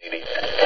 Maybe. 0.00 0.57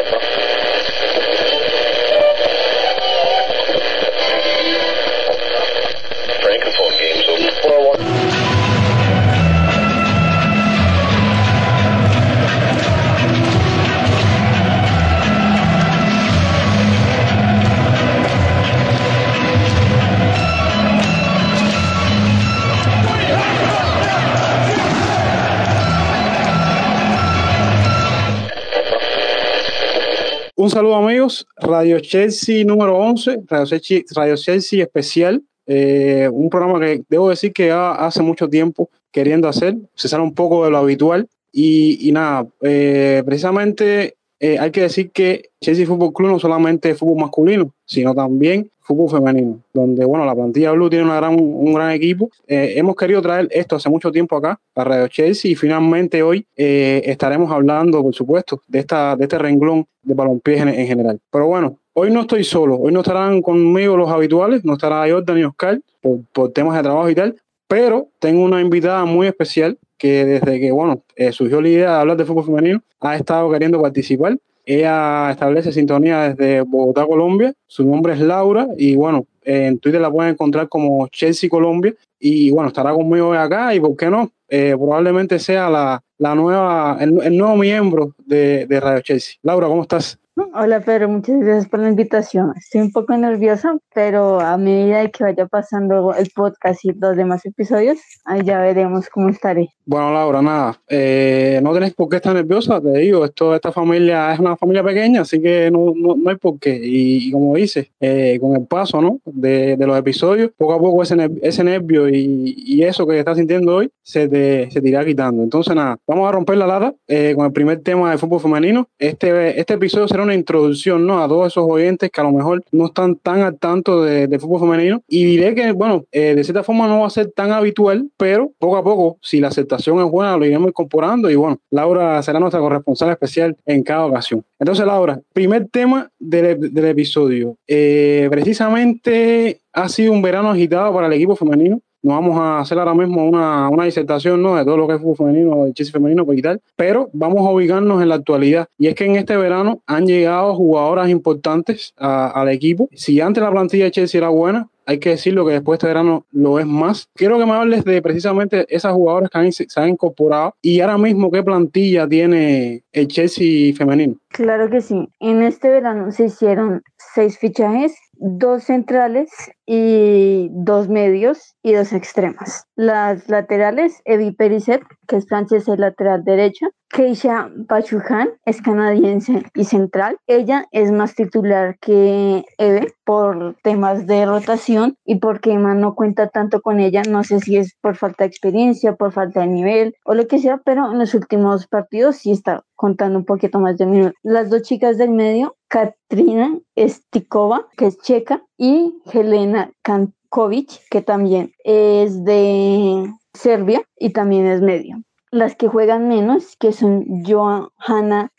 Un 30.62 30.70
saludo 30.70 30.94
amigos, 30.94 31.44
Radio 31.57 31.98
Chelsea 31.98 32.65
número 32.65 32.97
11, 32.97 33.41
Radio 33.48 33.66
Chelsea, 33.80 34.05
Radio 34.15 34.37
Chelsea 34.37 34.80
especial, 34.80 35.43
eh, 35.66 36.29
un 36.33 36.48
programa 36.48 36.79
que 36.79 37.03
debo 37.09 37.30
decir 37.30 37.53
que 37.53 37.73
hace 37.73 38.23
mucho 38.23 38.48
tiempo 38.48 38.89
queriendo 39.11 39.48
hacer, 39.48 39.75
se 39.97 40.06
sale 40.06 40.23
un 40.23 40.34
poco 40.34 40.65
de 40.65 40.70
lo 40.70 40.79
habitual. 40.79 41.29
Y, 41.51 42.09
nada, 42.12 42.47
eh, 42.61 43.25
precisamente 43.27 44.15
eh, 44.43 44.59
hay 44.59 44.73
que 44.73 44.81
decir 44.81 45.13
que 45.13 45.51
Chelsea 45.61 45.87
Fútbol 45.87 46.13
Club 46.13 46.31
no 46.31 46.39
solamente 46.41 46.91
es 46.91 46.99
fútbol 46.99 47.21
masculino, 47.21 47.73
sino 47.87 48.13
también 48.13 48.69
fútbol 48.81 49.09
femenino, 49.09 49.61
donde 49.73 50.05
bueno, 50.05 50.27
la 50.27 50.35
plantilla 50.35 50.73
Blue 50.73 50.91
tiene 50.91 51.05
una 51.05 51.15
gran, 51.15 51.39
un 51.39 51.73
gran 51.73 51.93
equipo. 51.93 52.29
Eh, 52.49 52.73
hemos 52.75 52.97
querido 52.97 53.23
traer 53.23 53.47
esto 53.53 53.77
hace 53.77 53.89
mucho 53.89 54.11
tiempo 54.11 54.37
acá 54.37 54.59
a 54.75 54.83
Radio 54.83 55.07
Chelsea 55.07 55.53
y 55.53 55.55
finalmente 55.55 56.25
hoy 56.25 56.45
eh, 56.57 57.03
estaremos 57.05 57.53
hablando, 57.53 58.03
por 58.03 58.17
supuesto, 58.17 58.61
de, 58.67 58.81
esta, 58.81 59.15
de 59.15 59.27
este 59.27 59.39
renglón 59.39 59.87
de 60.03 60.15
balompié 60.15 60.59
en, 60.59 60.69
en, 60.71 60.89
general. 60.89 61.21
Pero 61.31 61.47
bueno, 61.47 61.79
hoy 61.93 62.11
no 62.11 62.23
estoy 62.23 62.43
solo, 62.43 62.75
hoy 62.75 62.93
no 62.93 63.03
estarán 63.03 63.43
conmigo 63.43 63.97
los 63.97 64.11
habituales, 64.11 64.65
no 64.65 64.73
estará 64.73 65.09
Jordan 65.09 65.39
y 65.39 65.45
Oscar 65.45 65.81
por, 66.01 66.19
por 66.33 66.51
temas 66.51 66.77
de 66.77 66.83
trabajo 66.83 67.09
y 67.09 67.15
tal, 67.15 67.37
pero 67.73 68.09
tengo 68.19 68.45
una 68.45 68.61
invitada 68.61 69.06
muy 69.06 69.27
especial 69.27 69.78
que 69.97 70.27
desde 70.27 70.61
que 70.61 70.73
bueno 70.73 71.03
surgió 71.31 71.62
la 71.62 71.69
idea 71.69 71.91
de 71.92 71.97
hablar 71.97 72.17
de 72.19 72.27
fútbol 72.27 72.45
femenino 72.45 72.83
ha 73.01 73.17
estado 73.17 73.51
queriendo 73.51 73.81
participar 73.81 74.37
ella 74.65 75.31
establece 75.31 75.73
sintonía 75.73 76.34
desde 76.34 76.61
Bogotá, 76.62 77.05
Colombia. 77.06 77.53
Su 77.67 77.84
nombre 77.84 78.12
es 78.12 78.20
Laura 78.20 78.69
y 78.77 78.95
bueno, 78.95 79.27
en 79.43 79.78
Twitter 79.78 80.00
la 80.00 80.11
pueden 80.11 80.33
encontrar 80.33 80.69
como 80.69 81.09
Chelsea 81.09 81.50
Colombia. 81.50 81.95
Y 82.20 82.50
bueno, 82.50 82.69
estará 82.69 82.93
conmigo 82.93 83.28
hoy 83.28 83.39
acá 83.39 83.75
y 83.75 83.81
por 83.81 83.97
qué 83.97 84.09
no, 84.09 84.31
eh, 84.48 84.75
probablemente 84.78 85.41
sea 85.41 85.69
la, 85.69 86.03
la 86.19 86.34
nueva, 86.37 86.97
el, 87.00 87.20
el, 87.23 87.37
nuevo 87.37 87.56
miembro 87.56 88.15
de, 88.25 88.67
de 88.67 88.81
Radio 88.81 89.00
Chelsea. 89.00 89.34
Laura, 89.43 89.67
¿cómo 89.67 89.83
estás? 89.83 90.19
Hola 90.34 90.80
Pedro, 90.80 91.11
muchas 91.11 91.41
gracias 91.41 91.69
por 91.69 91.80
la 91.80 91.91
invitación. 91.91 92.55
Estoy 92.56 92.80
un 92.80 92.91
poco 92.91 93.14
nerviosa, 93.14 93.77
pero 93.94 94.41
a 94.41 94.56
medida 94.56 95.06
que 95.08 95.25
vaya 95.25 95.47
pasando 95.47 96.14
el 96.14 96.30
podcast 96.34 96.83
y 96.86 96.92
los 96.92 97.16
demás 97.16 97.44
episodios, 97.44 97.98
ahí 98.25 98.41
ya 98.42 98.58
veremos 98.58 99.10
cómo 99.10 99.28
estaré. 99.28 99.69
Bueno, 99.84 100.10
Laura, 100.14 100.41
nada, 100.41 100.80
eh, 100.88 101.60
no 101.62 101.75
tenés 101.75 101.92
por 101.92 102.08
qué 102.08 102.16
estar 102.16 102.34
nerviosa, 102.34 102.80
te 102.80 102.98
digo, 102.98 103.27
esto, 103.27 103.55
esta 103.55 103.72
familia 103.72 104.33
es 104.33 104.41
una 104.41 104.56
familia 104.56 104.83
pequeña, 104.83 105.20
así 105.20 105.42
que 105.42 105.70
no, 105.70 105.92
no, 105.94 106.14
no 106.16 106.30
hay 106.30 106.36
por 106.36 106.58
qué. 106.58 106.80
Y, 106.83 107.28
y 107.28 107.33
como 107.33 107.55
dices, 107.56 107.88
eh, 108.00 108.38
con 108.41 108.56
el 108.56 108.66
paso 108.66 109.03
¿no? 109.03 109.20
de, 109.27 109.77
de, 109.77 109.86
los 109.86 109.98
episodios, 109.98 110.50
poco 110.56 110.72
a 110.72 110.78
poco 110.78 111.03
ese, 111.03 111.30
ese 111.42 111.62
nervio 111.62 112.08
y, 112.08 112.55
y, 112.56 112.83
eso 112.84 113.06
que 113.06 113.19
estás 113.19 113.36
sintiendo 113.36 113.77
hoy 113.77 113.91
se 114.03 114.28
te, 114.28 114.70
se 114.70 114.80
te 114.80 114.88
irá 114.88 115.05
quitando. 115.05 115.42
Entonces, 115.42 115.75
nada, 115.75 115.98
vamos 116.06 116.27
a 116.27 116.33
romper 116.33 116.56
la 116.56 116.66
lata 116.66 116.94
eh, 117.06 117.34
con 117.36 117.44
el 117.44 117.53
primer 117.53 117.80
tema 117.80 118.10
de 118.10 118.19
fútbol 118.19 118.41
femenino. 118.41 118.88
Este, 118.98 119.60
este 119.60 119.75
episodio 119.75 120.08
será 120.08 120.22
una 120.23 120.34
introducción 120.34 121.06
¿no? 121.06 121.23
a 121.23 121.28
todos 121.28 121.48
esos 121.48 121.65
oyentes 121.69 122.11
que 122.11 122.20
a 122.20 122.25
lo 122.25 122.33
mejor 122.33 122.65
no 122.73 122.87
están 122.87 123.17
tan 123.17 123.41
al 123.41 123.59
tanto 123.59 124.03
de, 124.03 124.27
de 124.27 124.39
fútbol 124.39 124.61
femenino. 124.61 125.03
Y 125.09 125.25
diré 125.25 125.55
que, 125.55 125.73
bueno, 125.73 126.05
eh, 126.12 126.34
de 126.34 126.45
cierta 126.45 126.62
forma 126.62 126.87
no 126.87 127.01
va 127.01 127.06
a 127.06 127.11
ser 127.11 127.31
tan 127.33 127.53
habitual, 127.53 128.09
pero 128.16 128.53
poco 128.59 128.77
a 128.77 128.84
poco, 128.84 129.19
si 129.21 129.41
la 129.41 129.49
aceptación 129.49 129.99
es 129.99 130.10
buena, 130.10 130.37
lo 130.37 130.44
iremos 130.44 130.69
incorporando. 130.69 131.31
Y 131.31 131.34
bueno, 131.34 131.59
Laura 131.71 132.22
será 132.22 132.41
nuestra 132.41 132.60
corresponsal 132.60 133.10
especial 133.10 133.56
en 133.66 133.83
cada 133.83 134.06
ocasión. 134.06 134.44
Entonces, 134.59 134.87
Laura, 134.87 135.21
primer 135.33 135.69
tema 135.69 136.10
del, 136.19 136.72
del 136.72 136.84
episodio. 136.87 137.56
Eh, 137.66 138.28
precisamente 138.31 139.60
ha 139.72 139.89
sido 139.89 140.12
un 140.12 140.22
verano 140.22 140.50
agitado 140.50 140.93
para 140.93 141.06
el 141.06 141.12
equipo 141.15 141.37
femenino 141.37 141.81
no 142.03 142.15
vamos 142.15 142.39
a 142.39 142.61
hacer 142.61 142.79
ahora 142.79 142.95
mismo 142.95 143.25
una, 143.25 143.69
una 143.69 143.85
disertación 143.85 144.43
¿no? 144.43 144.57
de 144.57 144.65
todo 144.65 144.77
lo 144.77 144.89
que 144.89 144.95
es 144.95 145.01
fútbol 145.01 145.17
femenino, 145.17 145.65
de 145.65 145.73
Chelsea 145.73 145.93
femenino 145.93 146.27
y 146.33 146.43
tal, 146.43 146.61
pero 146.77 147.09
vamos 147.13 147.47
a 147.47 147.51
ubicarnos 147.51 148.03
en 148.03 148.09
la 148.09 148.17
actualidad. 148.17 148.69
Y 148.79 148.89
es 148.89 148.95
que 148.95 149.05
en 149.05 149.17
este 149.17 149.37
verano 149.37 149.81
han 149.87 150.07
llegado 150.07 150.55
jugadoras 150.55 151.09
importantes 151.09 151.95
a, 151.97 152.29
al 152.29 152.49
equipo. 152.49 152.89
Si 152.93 153.21
antes 153.21 153.43
la 153.43 153.51
plantilla 153.51 153.85
de 153.85 153.91
Chelsea 153.93 154.19
era 154.19 154.29
buena, 154.29 154.69
hay 154.87 154.99
que 154.99 155.11
decirlo 155.11 155.47
que 155.47 155.53
después 155.53 155.79
de 155.79 155.79
este 155.79 155.87
verano 155.87 156.27
lo 156.33 156.59
es 156.59 156.67
más. 156.67 157.09
Quiero 157.15 157.39
que 157.39 157.47
me 157.47 157.53
hables 157.53 157.85
de 157.85 158.03
precisamente 158.03 158.67
esas 158.69 158.93
jugadoras 158.93 159.31
que 159.31 159.39
han, 159.39 159.53
se 159.53 159.67
han 159.77 159.91
incorporado 159.91 160.55
y 160.61 160.81
ahora 160.81 160.99
mismo 160.99 161.31
qué 161.31 161.43
plantilla 161.43 162.09
tiene 162.09 162.83
el 162.93 163.09
Chelsea 163.09 163.75
femenino. 163.75 164.17
Claro 164.29 164.69
que 164.71 164.81
sí. 164.81 165.09
En 165.21 165.43
este 165.43 165.69
verano 165.69 166.11
se 166.11 166.27
hicieron 166.27 166.83
seis 167.15 167.39
fichajes 167.39 167.95
dos 168.22 168.65
centrales 168.65 169.31
y 169.66 170.49
dos 170.53 170.88
medios 170.88 171.56
y 171.62 171.72
dos 171.72 171.93
extremas. 171.93 172.66
Las 172.77 173.28
laterales, 173.28 174.00
Evi 174.05 174.31
Pericet, 174.33 174.83
que 175.09 175.16
es 175.16 175.27
francesa 175.27 175.75
y 175.75 175.77
lateral 175.77 176.22
derecha, 176.25 176.69
Keisha 176.93 177.50
Pachuhan 177.69 178.28
es 178.44 178.60
canadiense 178.60 179.44
y 179.55 179.65
central. 179.65 180.19
Ella 180.27 180.66
es 180.72 180.93
más 180.93 181.15
titular 181.15 181.78
que 181.81 182.44
Eve 182.59 182.93
por 183.05 183.56
temas 183.62 184.06
de 184.06 184.27
rotación 184.27 184.99
y 185.06 185.16
porque 185.16 185.53
Emma 185.53 185.75
no 185.75 185.94
cuenta 185.94 186.28
tanto 186.28 186.60
con 186.60 186.81
ella. 186.81 187.03
No 187.09 187.25
sé 187.25 187.41
si 187.41 187.56
es 187.56 187.75
por 187.81 187.97
falta 187.97 188.25
de 188.25 188.28
experiencia, 188.28 188.94
por 188.94 189.12
falta 189.12 189.41
de 189.41 189.47
nivel 189.47 189.94
o 190.04 190.15
lo 190.15 190.27
que 190.28 190.39
sea, 190.39 190.60
pero 190.62 190.93
en 190.93 190.99
los 190.99 191.15
últimos 191.15 191.66
partidos 191.66 192.16
sí 192.16 192.31
está 192.31 192.62
contando 192.75 193.19
un 193.19 193.25
poquito 193.25 193.59
más 193.59 193.78
de 193.78 193.87
minutos. 193.87 194.15
Las 194.22 194.50
dos 194.50 194.62
chicas 194.62 194.99
del 194.99 195.12
medio, 195.12 195.56
Katrina 195.72 196.59
Stikova, 196.77 197.66
que 197.78 197.87
es 197.87 197.99
checa, 197.99 198.44
y 198.59 198.94
Helena 199.10 199.72
Kankovic, 199.83 200.87
que 200.91 201.00
también 201.00 201.53
es 201.65 202.22
de 202.25 203.10
Serbia 203.33 203.83
y 203.97 204.10
también 204.10 204.47
es 204.47 204.60
medio 204.60 205.03
las 205.33 205.56
que 205.56 205.66
juegan 205.66 206.09
menos, 206.09 206.56
que 206.59 206.72
son 206.72 207.06
Johanna 207.25 208.31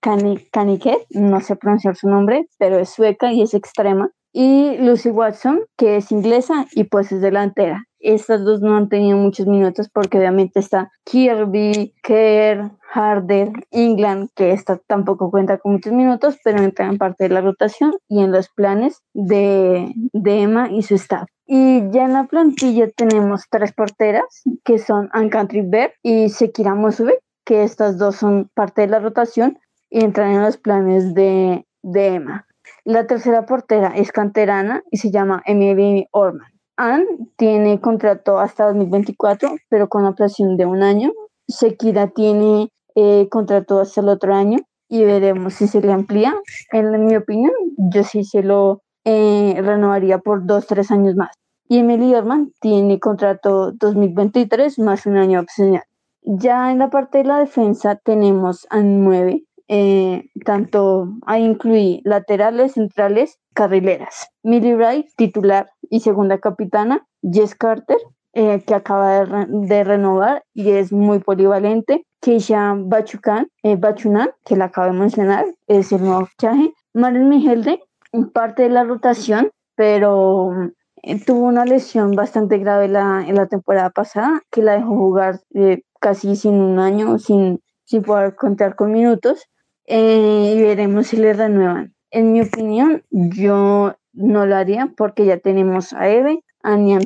Kanike, 0.00 1.06
no 1.10 1.40
sé 1.40 1.54
pronunciar 1.54 1.96
su 1.96 2.08
nombre, 2.08 2.48
pero 2.58 2.78
es 2.78 2.90
sueca 2.90 3.32
y 3.32 3.42
es 3.42 3.54
extrema, 3.54 4.10
y 4.32 4.76
Lucy 4.78 5.10
Watson, 5.10 5.60
que 5.76 5.96
es 5.96 6.10
inglesa 6.10 6.66
y 6.72 6.84
pues 6.84 7.12
es 7.12 7.20
delantera. 7.20 7.84
Estas 8.02 8.44
dos 8.44 8.60
no 8.60 8.76
han 8.76 8.88
tenido 8.88 9.16
muchos 9.16 9.46
minutos 9.46 9.88
porque 9.88 10.18
obviamente 10.18 10.58
está 10.58 10.90
Kirby, 11.04 11.94
Kerr, 12.02 12.72
Harder, 12.92 13.52
England, 13.70 14.28
que 14.34 14.52
esta 14.52 14.78
tampoco 14.86 15.30
cuenta 15.30 15.58
con 15.58 15.72
muchos 15.72 15.92
minutos, 15.92 16.36
pero 16.44 16.62
entra 16.62 16.86
en 16.86 16.98
parte 16.98 17.24
de 17.24 17.30
la 17.30 17.40
rotación 17.40 17.94
y 18.08 18.20
en 18.22 18.32
los 18.32 18.48
planes 18.48 19.02
de, 19.14 19.92
de 20.12 20.42
Emma 20.42 20.68
y 20.70 20.82
su 20.82 20.96
staff. 20.96 21.28
Y 21.46 21.90
ya 21.90 22.04
en 22.04 22.12
la 22.12 22.24
plantilla 22.24 22.88
tenemos 22.90 23.44
tres 23.50 23.72
porteras, 23.72 24.42
que 24.64 24.78
son 24.78 25.08
Anne 25.12 25.30
Country 25.30 25.62
Bear 25.62 25.92
y 26.02 26.28
Sekira 26.28 26.74
Mosube, 26.74 27.20
que 27.44 27.62
estas 27.62 27.98
dos 27.98 28.16
son 28.16 28.50
parte 28.54 28.82
de 28.82 28.88
la 28.88 28.98
rotación 28.98 29.58
y 29.90 30.04
entran 30.04 30.32
en 30.32 30.42
los 30.42 30.56
planes 30.56 31.14
de, 31.14 31.66
de 31.82 32.06
Emma. 32.14 32.46
La 32.84 33.06
tercera 33.06 33.46
portera 33.46 33.88
es 33.94 34.10
canterana 34.10 34.82
y 34.90 34.96
se 34.96 35.10
llama 35.10 35.42
Emily 35.46 36.08
Orman. 36.10 36.51
Anne 36.76 37.06
tiene 37.36 37.80
contrato 37.80 38.38
hasta 38.38 38.66
2024, 38.66 39.56
pero 39.68 39.88
con 39.88 40.04
operación 40.04 40.56
de 40.56 40.66
un 40.66 40.82
año. 40.82 41.12
Shakira 41.48 42.08
tiene 42.08 42.70
eh, 42.94 43.28
contrato 43.30 43.80
hasta 43.80 44.00
el 44.00 44.08
otro 44.08 44.34
año 44.34 44.58
y 44.88 45.04
veremos 45.04 45.54
si 45.54 45.66
se 45.66 45.80
le 45.80 45.92
amplía. 45.92 46.34
En 46.70 47.06
mi 47.06 47.16
opinión, 47.16 47.52
yo 47.76 48.04
sí 48.04 48.24
se 48.24 48.42
lo 48.42 48.82
eh, 49.04 49.54
renovaría 49.62 50.18
por 50.18 50.46
dos, 50.46 50.66
tres 50.66 50.90
años 50.90 51.14
más. 51.16 51.30
Y 51.68 51.78
Emily 51.78 52.14
Orman 52.14 52.52
tiene 52.60 53.00
contrato 53.00 53.72
2023 53.72 54.78
más 54.78 55.06
un 55.06 55.16
año 55.16 55.40
opcional. 55.40 55.84
Ya 56.22 56.70
en 56.70 56.78
la 56.78 56.90
parte 56.90 57.18
de 57.18 57.24
la 57.24 57.38
defensa 57.38 57.96
tenemos 57.96 58.66
a 58.70 58.80
nueve, 58.80 59.44
eh, 59.68 60.28
tanto 60.44 61.08
a 61.26 61.38
incluir 61.38 62.00
laterales, 62.04 62.72
centrales, 62.74 63.38
carrileras. 63.54 64.28
Millie 64.42 64.76
Wright, 64.76 65.06
titular 65.16 65.70
y 65.92 66.00
segunda 66.00 66.38
capitana. 66.38 67.06
Jess 67.22 67.54
Carter, 67.54 67.98
eh, 68.32 68.62
que 68.66 68.74
acaba 68.74 69.26
de, 69.26 69.46
de, 69.46 69.84
renovar 69.84 70.42
y 70.54 70.70
es 70.70 70.90
muy 70.90 71.18
polivalente. 71.18 72.06
Keisha 72.22 72.74
Bachukan, 72.78 73.48
eh, 73.62 73.76
Bachunan, 73.76 74.30
que 74.46 74.56
la 74.56 74.66
acabo 74.66 74.90
de 74.90 74.98
mencionar, 74.98 75.44
es 75.66 75.92
el 75.92 76.02
nuevo 76.02 76.24
fichaje. 76.24 76.72
Maren 76.94 77.28
Mihelde, 77.28 77.82
parte 78.32 78.62
de 78.62 78.70
la 78.70 78.84
rotación, 78.84 79.50
pero 79.76 80.50
eh, 81.02 81.22
tuvo 81.22 81.42
una 81.46 81.66
lesión 81.66 82.12
bastante 82.12 82.56
grave 82.56 82.88
la, 82.88 83.22
en 83.28 83.34
la 83.34 83.46
temporada 83.46 83.90
pasada 83.90 84.40
que 84.50 84.62
la 84.62 84.72
dejó 84.78 84.96
jugar 84.96 85.40
eh, 85.54 85.82
casi 86.00 86.36
sin 86.36 86.54
un 86.54 86.78
año, 86.78 87.18
sin, 87.18 87.60
sin 87.84 88.02
poder 88.02 88.34
contar 88.34 88.76
con 88.76 88.92
minutos. 88.92 89.46
eh, 89.86 90.54
y 90.56 90.62
veremos 90.62 91.08
si 91.08 91.18
le 91.18 91.34
renuevan. 91.34 91.94
En 92.10 92.32
mi 92.32 92.40
opinión, 92.40 93.02
yo 93.10 93.94
no 94.12 94.46
lo 94.46 94.56
haría 94.56 94.92
porque 94.96 95.24
ya 95.24 95.38
tenemos 95.38 95.92
a 95.92 96.08
Eve, 96.08 96.44
a 96.62 96.76
Niam 96.76 97.02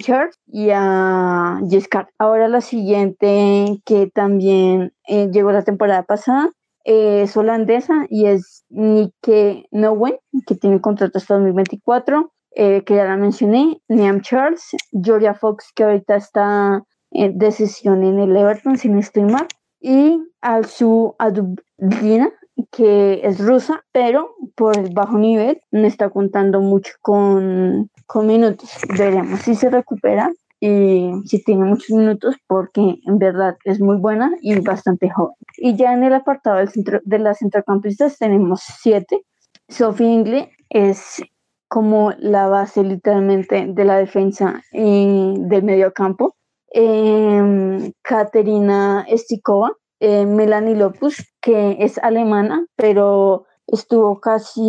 y 0.47 0.71
a 0.73 1.61
Jescar. 1.69 2.09
Ahora 2.19 2.49
la 2.49 2.61
siguiente 2.61 3.81
que 3.85 4.11
también 4.13 4.93
eh, 5.07 5.29
llegó 5.33 5.53
la 5.53 5.63
temporada 5.63 6.03
pasada 6.03 6.51
es 6.87 7.37
holandesa 7.37 8.07
y 8.09 8.27
es 8.27 8.65
Nike 8.69 9.67
Nowen, 9.73 10.19
que 10.47 10.55
tiene 10.55 10.81
contrato 10.81 11.19
hasta 11.19 11.35
2024, 11.35 12.33
eh, 12.55 12.85
que 12.85 12.95
ya 12.95 13.05
la 13.05 13.17
mencioné, 13.17 13.83
Niam 13.89 14.21
Charles, 14.21 14.65
Georgia 14.93 15.35
Fox, 15.35 15.73
que 15.75 15.83
ahorita 15.83 16.15
está 16.15 16.85
en 17.11 17.39
decisión 17.39 18.05
en 18.05 18.21
el 18.21 18.37
Everton, 18.37 18.79
sin 18.79 18.97
estimar, 18.99 19.49
y 19.81 20.21
Alsu 20.41 21.17
Adublina, 21.19 22.31
que 22.71 23.21
es 23.23 23.39
rusa, 23.39 23.85
pero 23.93 24.35
por 24.55 24.79
el 24.79 24.93
bajo 24.93 25.19
nivel 25.19 25.61
no 25.71 25.87
está 25.87 26.11
contando 26.11 26.61
mucho 26.61 26.93
con, 27.03 27.91
con 28.07 28.27
minutos. 28.27 28.71
Veremos 28.97 29.41
si 29.41 29.55
se 29.55 29.71
recupera 29.71 30.33
y 30.61 31.11
si 31.27 31.43
tiene 31.45 31.65
muchos 31.65 31.91
minutos 31.91 32.37
porque 32.47 32.97
en 33.07 33.19
verdad 33.19 33.57
es 33.65 33.81
muy 33.81 33.99
buena 33.99 34.33
y 34.41 34.59
bastante 34.61 35.11
joven. 35.11 35.37
Y 35.59 35.77
ya 35.77 35.93
en 35.93 36.05
el 36.05 36.15
apartado 36.15 36.57
del 36.57 36.69
centro, 36.69 37.01
de 37.05 37.19
las 37.19 37.39
centrocampistas 37.39 38.19
tenemos 38.19 38.63
siete. 38.81 39.23
Sophie 39.69 40.07
Ingle 40.07 40.51
es 40.71 41.23
como 41.69 42.13
la 42.19 42.47
base 42.47 42.85
literalmente 42.85 43.67
de 43.69 43.85
la 43.85 43.97
defensa 43.97 44.63
y 44.73 45.35
del 45.39 45.63
medio 45.63 45.93
campo. 45.93 46.37
Eh, 46.73 47.93
Katerina 48.03 49.07
Stikova, 49.11 49.73
eh, 50.01 50.27
Melanie 50.27 50.77
Lopus, 50.77 51.17
que 51.41 51.77
es 51.81 51.99
alemana, 51.99 52.67
pero 52.77 53.47
estuvo 53.67 54.21
casi 54.21 54.61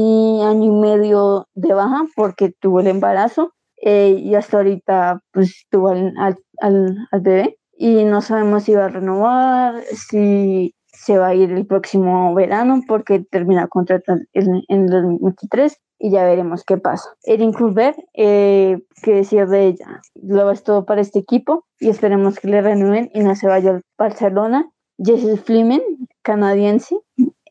año 0.41 0.65
y 0.65 0.71
medio 0.71 1.47
de 1.53 1.73
baja 1.73 2.05
porque 2.15 2.53
tuvo 2.59 2.79
el 2.79 2.87
embarazo 2.87 3.53
eh, 3.81 4.15
y 4.19 4.35
hasta 4.35 4.57
ahorita 4.57 5.21
pues 5.31 5.65
tuvo 5.69 5.89
al, 5.89 6.13
al, 6.17 7.07
al, 7.11 7.21
bebé 7.21 7.59
y 7.77 8.03
no 8.05 8.21
sabemos 8.21 8.63
si 8.63 8.73
va 8.73 8.85
a 8.85 8.89
renovar, 8.89 9.83
si 9.83 10.73
se 10.87 11.17
va 11.17 11.27
a 11.27 11.35
ir 11.35 11.51
el 11.51 11.67
próximo 11.67 12.33
verano 12.33 12.81
porque 12.87 13.19
termina 13.19 13.67
contrato 13.67 14.13
en, 14.33 14.63
el 14.67 14.87
2023 14.87 15.77
y 15.99 16.11
ya 16.11 16.23
veremos 16.23 16.63
qué 16.63 16.77
pasa. 16.77 17.09
Erin 17.23 17.53
Kulberg, 17.53 17.95
eh, 18.15 18.79
qué 19.03 19.13
decir 19.13 19.47
de 19.47 19.67
ella, 19.67 20.01
lo 20.15 20.49
es 20.51 20.63
todo 20.63 20.85
para 20.85 21.01
este 21.01 21.19
equipo 21.19 21.65
y 21.79 21.89
esperemos 21.89 22.39
que 22.39 22.47
le 22.47 22.61
renueven 22.61 23.11
y 23.13 23.19
no 23.19 23.35
se 23.35 23.47
vaya 23.47 23.71
al 23.71 23.81
Barcelona. 23.97 24.69
Jessie 24.97 25.37
Flimen, 25.37 25.81
canadiense, 26.23 26.97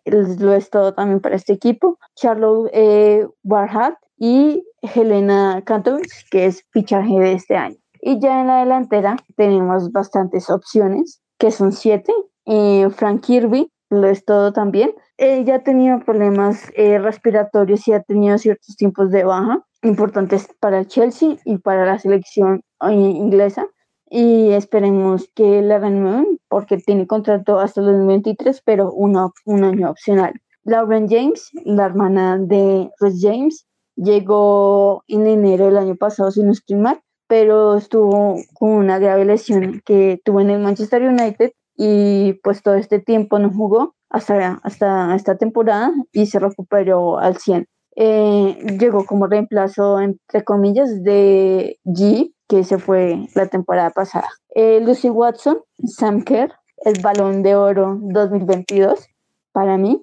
lo 0.04 0.54
es 0.54 0.70
todo 0.70 0.94
también 0.94 1.20
para 1.20 1.36
este 1.36 1.52
equipo. 1.52 1.98
Charlotte 2.14 2.70
eh, 2.72 3.26
Warhat 3.44 3.94
y 4.18 4.64
Helena 4.94 5.62
Kantovic, 5.64 6.08
que 6.30 6.46
es 6.46 6.64
fichaje 6.70 7.18
de 7.18 7.32
este 7.32 7.56
año. 7.56 7.76
Y 8.00 8.20
ya 8.20 8.40
en 8.40 8.46
la 8.46 8.60
delantera 8.60 9.16
tenemos 9.36 9.90
bastantes 9.90 10.48
opciones, 10.50 11.20
que 11.38 11.50
son 11.50 11.72
siete. 11.72 12.12
Eh, 12.44 12.88
Frank 12.90 13.24
Kirby, 13.24 13.70
lo 13.90 14.06
es 14.06 14.24
todo 14.24 14.52
también. 14.52 14.94
Ella 15.18 15.56
ha 15.56 15.62
tenido 15.62 16.00
problemas 16.00 16.70
eh, 16.74 16.98
respiratorios 16.98 17.86
y 17.88 17.92
ha 17.92 18.02
tenido 18.02 18.38
ciertos 18.38 18.76
tiempos 18.76 19.10
de 19.10 19.24
baja 19.24 19.64
importantes 19.82 20.48
para 20.60 20.80
el 20.80 20.86
Chelsea 20.86 21.36
y 21.44 21.58
para 21.58 21.86
la 21.86 21.98
selección 21.98 22.62
eh, 22.82 22.92
inglesa. 22.92 23.66
Y 24.08 24.50
esperemos 24.50 25.28
que 25.34 25.62
la 25.62 25.78
renueven 25.78 26.38
porque 26.48 26.78
tiene 26.78 27.06
contrato 27.06 27.58
hasta 27.58 27.80
el 27.80 27.86
2023, 27.88 28.62
pero 28.64 28.92
uno, 28.92 29.32
un 29.44 29.64
año 29.64 29.90
opcional. 29.90 30.34
Lauren 30.64 31.08
James, 31.08 31.50
la 31.64 31.86
hermana 31.86 32.38
de 32.38 32.90
Rhys 33.00 33.20
James, 33.20 33.66
llegó 33.96 35.02
en 35.08 35.26
enero 35.26 35.66
del 35.66 35.78
año 35.78 35.96
pasado, 35.96 36.30
sin 36.30 36.46
no 36.46 36.52
estoy 36.52 36.76
mal, 36.76 37.00
pero 37.28 37.76
estuvo 37.76 38.36
con 38.54 38.70
una 38.70 38.98
grave 38.98 39.24
lesión 39.24 39.82
que 39.84 40.20
tuvo 40.24 40.40
en 40.40 40.50
el 40.50 40.60
Manchester 40.60 41.02
United 41.02 41.52
y 41.76 42.34
pues 42.42 42.62
todo 42.62 42.74
este 42.74 43.00
tiempo 43.00 43.38
no 43.38 43.50
jugó 43.50 43.94
hasta, 44.10 44.60
hasta 44.62 45.14
esta 45.14 45.36
temporada 45.36 45.92
y 46.12 46.26
se 46.26 46.38
recuperó 46.38 47.18
al 47.18 47.36
100. 47.36 47.66
Eh, 47.96 48.76
llegó 48.78 49.06
como 49.06 49.26
reemplazo, 49.26 50.00
entre 50.00 50.44
comillas, 50.44 51.02
de 51.02 51.78
G, 51.84 52.32
que 52.48 52.64
se 52.64 52.78
fue 52.78 53.26
la 53.34 53.46
temporada 53.46 53.90
pasada. 53.90 54.28
Eh, 54.54 54.80
Lucy 54.80 55.08
Watson, 55.08 55.58
Sam 55.84 56.22
Kerr, 56.22 56.52
el 56.84 57.00
Balón 57.02 57.42
de 57.42 57.54
Oro 57.54 57.98
2022 58.00 59.06
para 59.52 59.76
mí. 59.76 60.02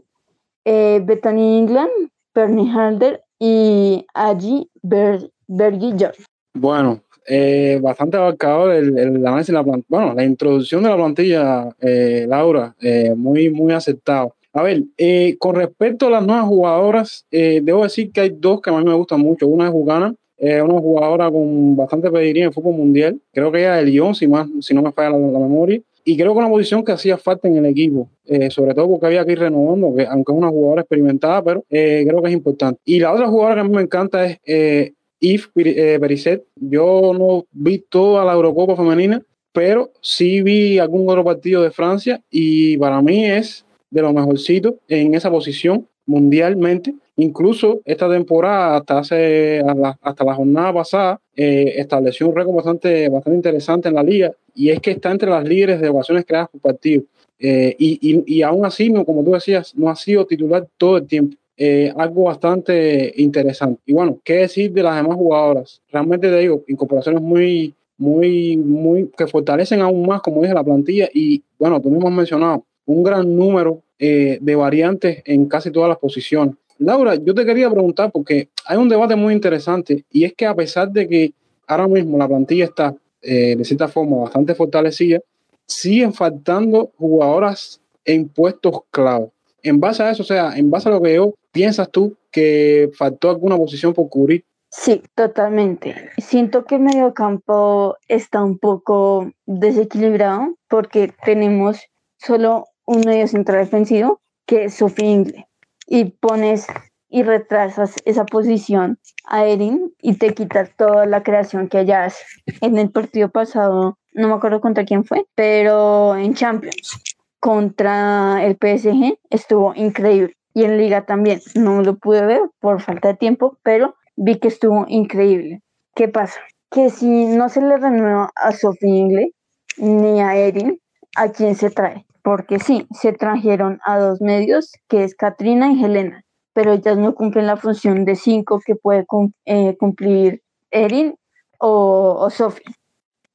Eh, 0.65 1.01
Bethany 1.03 1.59
England, 1.59 1.91
Bernie 2.33 2.71
Halder 2.71 3.23
y 3.39 4.05
allí 4.13 4.69
Ber 4.81 5.29
George. 5.47 6.23
Bueno, 6.53 7.01
eh, 7.27 7.79
bastante 7.81 8.17
abarcador 8.17 8.71
el, 8.71 8.97
el 8.97 9.27
análisis 9.27 9.47
de 9.47 9.53
la 9.53 9.81
bueno, 9.87 10.13
la 10.13 10.23
introducción 10.23 10.83
de 10.83 10.89
la 10.89 10.95
plantilla, 10.95 11.75
eh, 11.79 12.25
Laura, 12.27 12.75
eh, 12.81 13.13
muy, 13.15 13.49
muy 13.49 13.73
aceptado. 13.73 14.35
A 14.55 14.61
ver, 14.61 14.83
eh, 14.97 15.35
con 15.39 15.55
respecto 15.55 16.07
a 16.07 16.11
las 16.11 16.25
nuevas 16.25 16.45
jugadoras, 16.45 17.25
eh, 17.31 17.59
debo 17.63 17.83
decir 17.83 18.11
que 18.11 18.21
hay 18.21 18.29
dos 18.29 18.61
que 18.61 18.69
a 18.69 18.73
mí 18.73 18.83
me 18.83 18.93
gustan 18.93 19.19
mucho. 19.19 19.47
Una 19.47 19.65
es 19.65 19.71
Jugana, 19.71 20.13
una 20.39 20.79
jugadora 20.79 21.31
con 21.31 21.75
bastante 21.75 22.11
pediría 22.11 22.43
en 22.43 22.47
el 22.49 22.53
fútbol 22.53 22.75
mundial. 22.75 23.19
Creo 23.31 23.51
que 23.51 23.59
ella 23.59 23.79
es 23.79 23.85
de 23.85 23.91
Lyon, 23.91 24.13
si, 24.13 24.27
más, 24.27 24.47
si 24.59 24.73
no 24.73 24.81
me 24.81 24.91
falla 24.91 25.11
la, 25.11 25.17
la 25.17 25.39
memoria 25.39 25.81
y 26.05 26.17
creo 26.17 26.33
que 26.33 26.39
una 26.39 26.49
posición 26.49 26.83
que 26.83 26.91
hacía 26.91 27.17
falta 27.17 27.47
en 27.47 27.57
el 27.57 27.65
equipo, 27.65 28.09
eh, 28.25 28.49
sobre 28.51 28.73
todo 28.73 28.89
porque 28.89 29.05
había 29.05 29.25
que 29.25 29.33
ir 29.33 29.39
renovando, 29.39 29.95
que 29.95 30.05
aunque 30.05 30.31
es 30.31 30.37
una 30.37 30.49
jugadora 30.49 30.81
experimentada, 30.81 31.43
pero 31.43 31.65
eh, 31.69 32.03
creo 32.05 32.21
que 32.21 32.27
es 32.27 32.33
importante. 32.33 32.79
Y 32.83 32.99
la 32.99 33.13
otra 33.13 33.27
jugadora 33.27 33.55
que 33.55 33.61
a 33.61 33.63
mí 33.63 33.75
me 33.75 33.81
encanta 33.81 34.25
es 34.25 34.37
eh, 34.45 34.93
Yves 35.19 35.49
Perisset. 35.53 36.43
Yo 36.55 37.13
no 37.17 37.45
vi 37.51 37.79
toda 37.79 38.25
la 38.25 38.33
Eurocopa 38.33 38.75
femenina, 38.75 39.21
pero 39.53 39.91
sí 40.01 40.41
vi 40.41 40.79
algún 40.79 41.07
otro 41.07 41.23
partido 41.23 41.61
de 41.61 41.71
Francia 41.71 42.21
y 42.29 42.77
para 42.77 43.01
mí 43.01 43.25
es 43.25 43.65
de 43.89 44.01
lo 44.01 44.11
mejorcito 44.11 44.77
en 44.89 45.15
esa 45.15 45.31
posición 45.31 45.87
mundialmente. 46.05 46.93
Incluso 47.15 47.81
esta 47.85 48.09
temporada, 48.09 48.77
hasta, 48.77 48.99
hace, 48.99 49.61
hasta 50.01 50.23
la 50.23 50.33
jornada 50.33 50.73
pasada, 50.73 51.21
eh, 51.35 51.73
estableció 51.77 52.27
un 52.27 52.35
récord 52.35 52.55
bastante, 52.55 53.07
bastante 53.09 53.37
interesante 53.37 53.87
en 53.89 53.95
la 53.95 54.03
liga 54.03 54.31
y 54.55 54.69
es 54.69 54.79
que 54.79 54.91
está 54.91 55.11
entre 55.11 55.29
las 55.29 55.43
líderes 55.47 55.79
de 55.79 55.89
ocasiones 55.89 56.25
creadas 56.25 56.49
por 56.49 56.61
partido. 56.61 57.03
Eh, 57.39 57.75
y, 57.77 57.99
y, 58.01 58.23
y, 58.37 58.41
aún 58.41 58.65
así, 58.65 58.89
no, 58.89 59.05
como 59.05 59.23
tú 59.23 59.31
decías, 59.31 59.75
no 59.75 59.89
ha 59.89 59.95
sido 59.95 60.25
titular 60.25 60.67
todo 60.77 60.97
el 60.97 61.07
tiempo. 61.07 61.35
Eh, 61.55 61.93
algo 61.97 62.23
bastante 62.23 63.13
interesante. 63.17 63.79
Y 63.85 63.93
bueno, 63.93 64.19
¿qué 64.23 64.35
decir 64.37 64.71
de 64.71 64.81
las 64.81 64.95
demás 64.95 65.15
jugadoras? 65.15 65.81
Realmente 65.91 66.29
te 66.29 66.39
digo, 66.39 66.63
incorporaciones 66.67 67.21
muy, 67.21 67.75
muy, 67.97 68.57
muy, 68.57 69.11
que 69.15 69.27
fortalecen 69.27 69.81
aún 69.81 70.05
más, 70.07 70.21
como 70.21 70.41
dije, 70.41 70.53
la 70.53 70.63
plantilla. 70.63 71.09
Y 71.13 71.43
bueno, 71.59 71.79
tú 71.79 71.91
mismo 71.91 72.07
has 72.07 72.13
mencionado 72.13 72.65
un 72.85 73.03
gran 73.03 73.35
número 73.35 73.81
eh, 73.99 74.39
de 74.41 74.55
variantes 74.55 75.21
en 75.25 75.45
casi 75.45 75.71
todas 75.71 75.89
las 75.89 75.99
posiciones. 75.99 76.55
Laura, 76.83 77.15
yo 77.15 77.33
te 77.33 77.45
quería 77.45 77.69
preguntar 77.69 78.11
porque 78.11 78.49
hay 78.65 78.77
un 78.77 78.89
debate 78.89 79.15
muy 79.15 79.33
interesante 79.33 80.03
y 80.11 80.25
es 80.25 80.33
que 80.33 80.45
a 80.45 80.53
pesar 80.53 80.91
de 80.91 81.07
que 81.07 81.33
ahora 81.65 81.87
mismo 81.87 82.17
la 82.17 82.27
plantilla 82.27 82.65
está 82.65 82.93
eh, 83.21 83.55
de 83.55 83.63
cierta 83.63 83.87
forma 83.87 84.17
bastante 84.17 84.53
fortalecida, 84.53 85.19
siguen 85.65 86.13
faltando 86.13 86.91
jugadoras 86.97 87.79
en 88.03 88.27
puestos 88.27 88.81
clave. 88.91 89.29
En 89.61 89.79
base 89.79 90.03
a 90.03 90.11
eso, 90.11 90.23
o 90.23 90.25
sea, 90.25 90.57
en 90.57 90.69
base 90.69 90.89
a 90.89 90.91
lo 90.91 91.01
que 91.01 91.13
yo, 91.13 91.33
¿piensas 91.53 91.89
tú 91.89 92.17
que 92.31 92.91
faltó 92.97 93.29
alguna 93.29 93.55
posición 93.55 93.93
por 93.93 94.09
cubrir? 94.09 94.43
Sí, 94.69 95.01
totalmente. 95.15 96.09
Siento 96.17 96.65
que 96.65 96.75
el 96.75 96.81
mediocampo 96.81 97.95
está 98.09 98.43
un 98.43 98.57
poco 98.57 99.31
desequilibrado 99.45 100.55
porque 100.67 101.13
tenemos 101.23 101.79
solo 102.17 102.65
un 102.85 103.01
medio 103.05 103.27
central 103.29 103.59
defensivo 103.59 104.19
que 104.45 104.65
es 104.65 104.73
Sofía 104.73 105.05
Ingle 105.05 105.47
y 105.93 106.05
pones 106.05 106.65
y 107.07 107.21
retrasas 107.21 107.97
esa 108.05 108.25
posición 108.25 108.97
a 109.25 109.45
Erin 109.45 109.93
y 110.01 110.17
te 110.17 110.33
quitas 110.33 110.75
toda 110.75 111.05
la 111.05 111.21
creación 111.21 111.69
que 111.69 111.77
hayas 111.77 112.17
en 112.61 112.79
el 112.79 112.89
partido 112.89 113.29
pasado, 113.29 113.99
no 114.11 114.27
me 114.27 114.33
acuerdo 114.33 114.59
contra 114.59 114.85
quién 114.85 115.05
fue, 115.05 115.27
pero 115.35 116.15
en 116.15 116.33
Champions 116.33 116.99
contra 117.39 118.43
el 118.43 118.57
PSG 118.57 119.19
estuvo 119.29 119.75
increíble 119.75 120.35
y 120.55 120.63
en 120.63 120.79
liga 120.79 121.05
también, 121.05 121.41
no 121.53 121.83
lo 121.83 121.95
pude 121.95 122.25
ver 122.25 122.41
por 122.59 122.81
falta 122.81 123.09
de 123.09 123.17
tiempo, 123.17 123.59
pero 123.61 123.93
vi 124.15 124.39
que 124.39 124.47
estuvo 124.47 124.85
increíble. 124.87 125.61
¿Qué 125.93 126.07
pasa? 126.07 126.39
Que 126.71 126.89
si 126.89 127.27
no 127.27 127.49
se 127.49 127.61
le 127.61 127.77
renueva 127.77 128.31
a 128.35 128.51
Sofía 128.51 128.95
Ingle 128.95 129.31
ni 129.77 130.21
a 130.21 130.35
Erin, 130.35 130.79
¿a 131.15 131.29
quién 131.29 131.53
se 131.53 131.69
trae? 131.69 132.07
Porque 132.23 132.59
sí, 132.59 132.87
se 132.91 133.13
trajeron 133.13 133.79
a 133.85 133.99
dos 133.99 134.21
medios, 134.21 134.71
que 134.87 135.03
es 135.03 135.13
Katrina 135.15 135.71
y 135.71 135.83
Helena, 135.83 136.23
pero 136.53 136.71
ellas 136.73 136.97
no 136.97 137.15
cumplen 137.15 137.47
la 137.47 137.57
función 137.57 138.05
de 138.05 138.15
cinco 138.15 138.61
que 138.65 138.75
puede 138.75 139.05
eh, 139.45 139.75
cumplir 139.77 140.41
Erin 140.71 141.15
o, 141.59 142.15
o 142.19 142.29
Sophie. 142.29 142.75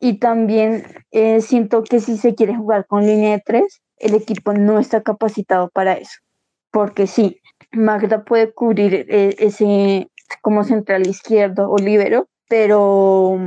Y 0.01 0.19
también 0.19 0.85
eh, 1.11 1.41
siento 1.41 1.83
que 1.85 2.01
si 2.01 2.17
se 2.17 2.35
quiere 2.35 2.57
jugar 2.57 2.87
con 2.87 3.07
línea 3.07 3.33
de 3.33 3.43
tres, 3.45 3.83
el 3.99 4.15
equipo 4.15 4.53
no 4.53 4.79
está 4.79 5.03
capacitado 5.03 5.71
para 5.71 5.95
eso. 5.95 6.19
porque 6.71 7.07
sí, 7.07 7.41
Magda 7.73 8.25
puede 8.25 8.53
cubrir 8.53 9.07
eh, 9.09 9.35
ese 9.39 10.11
como 10.43 10.65
central 10.65 11.07
izquierdo 11.07 11.71
o 11.71 11.79
libero, 11.79 12.29
pero 12.49 13.39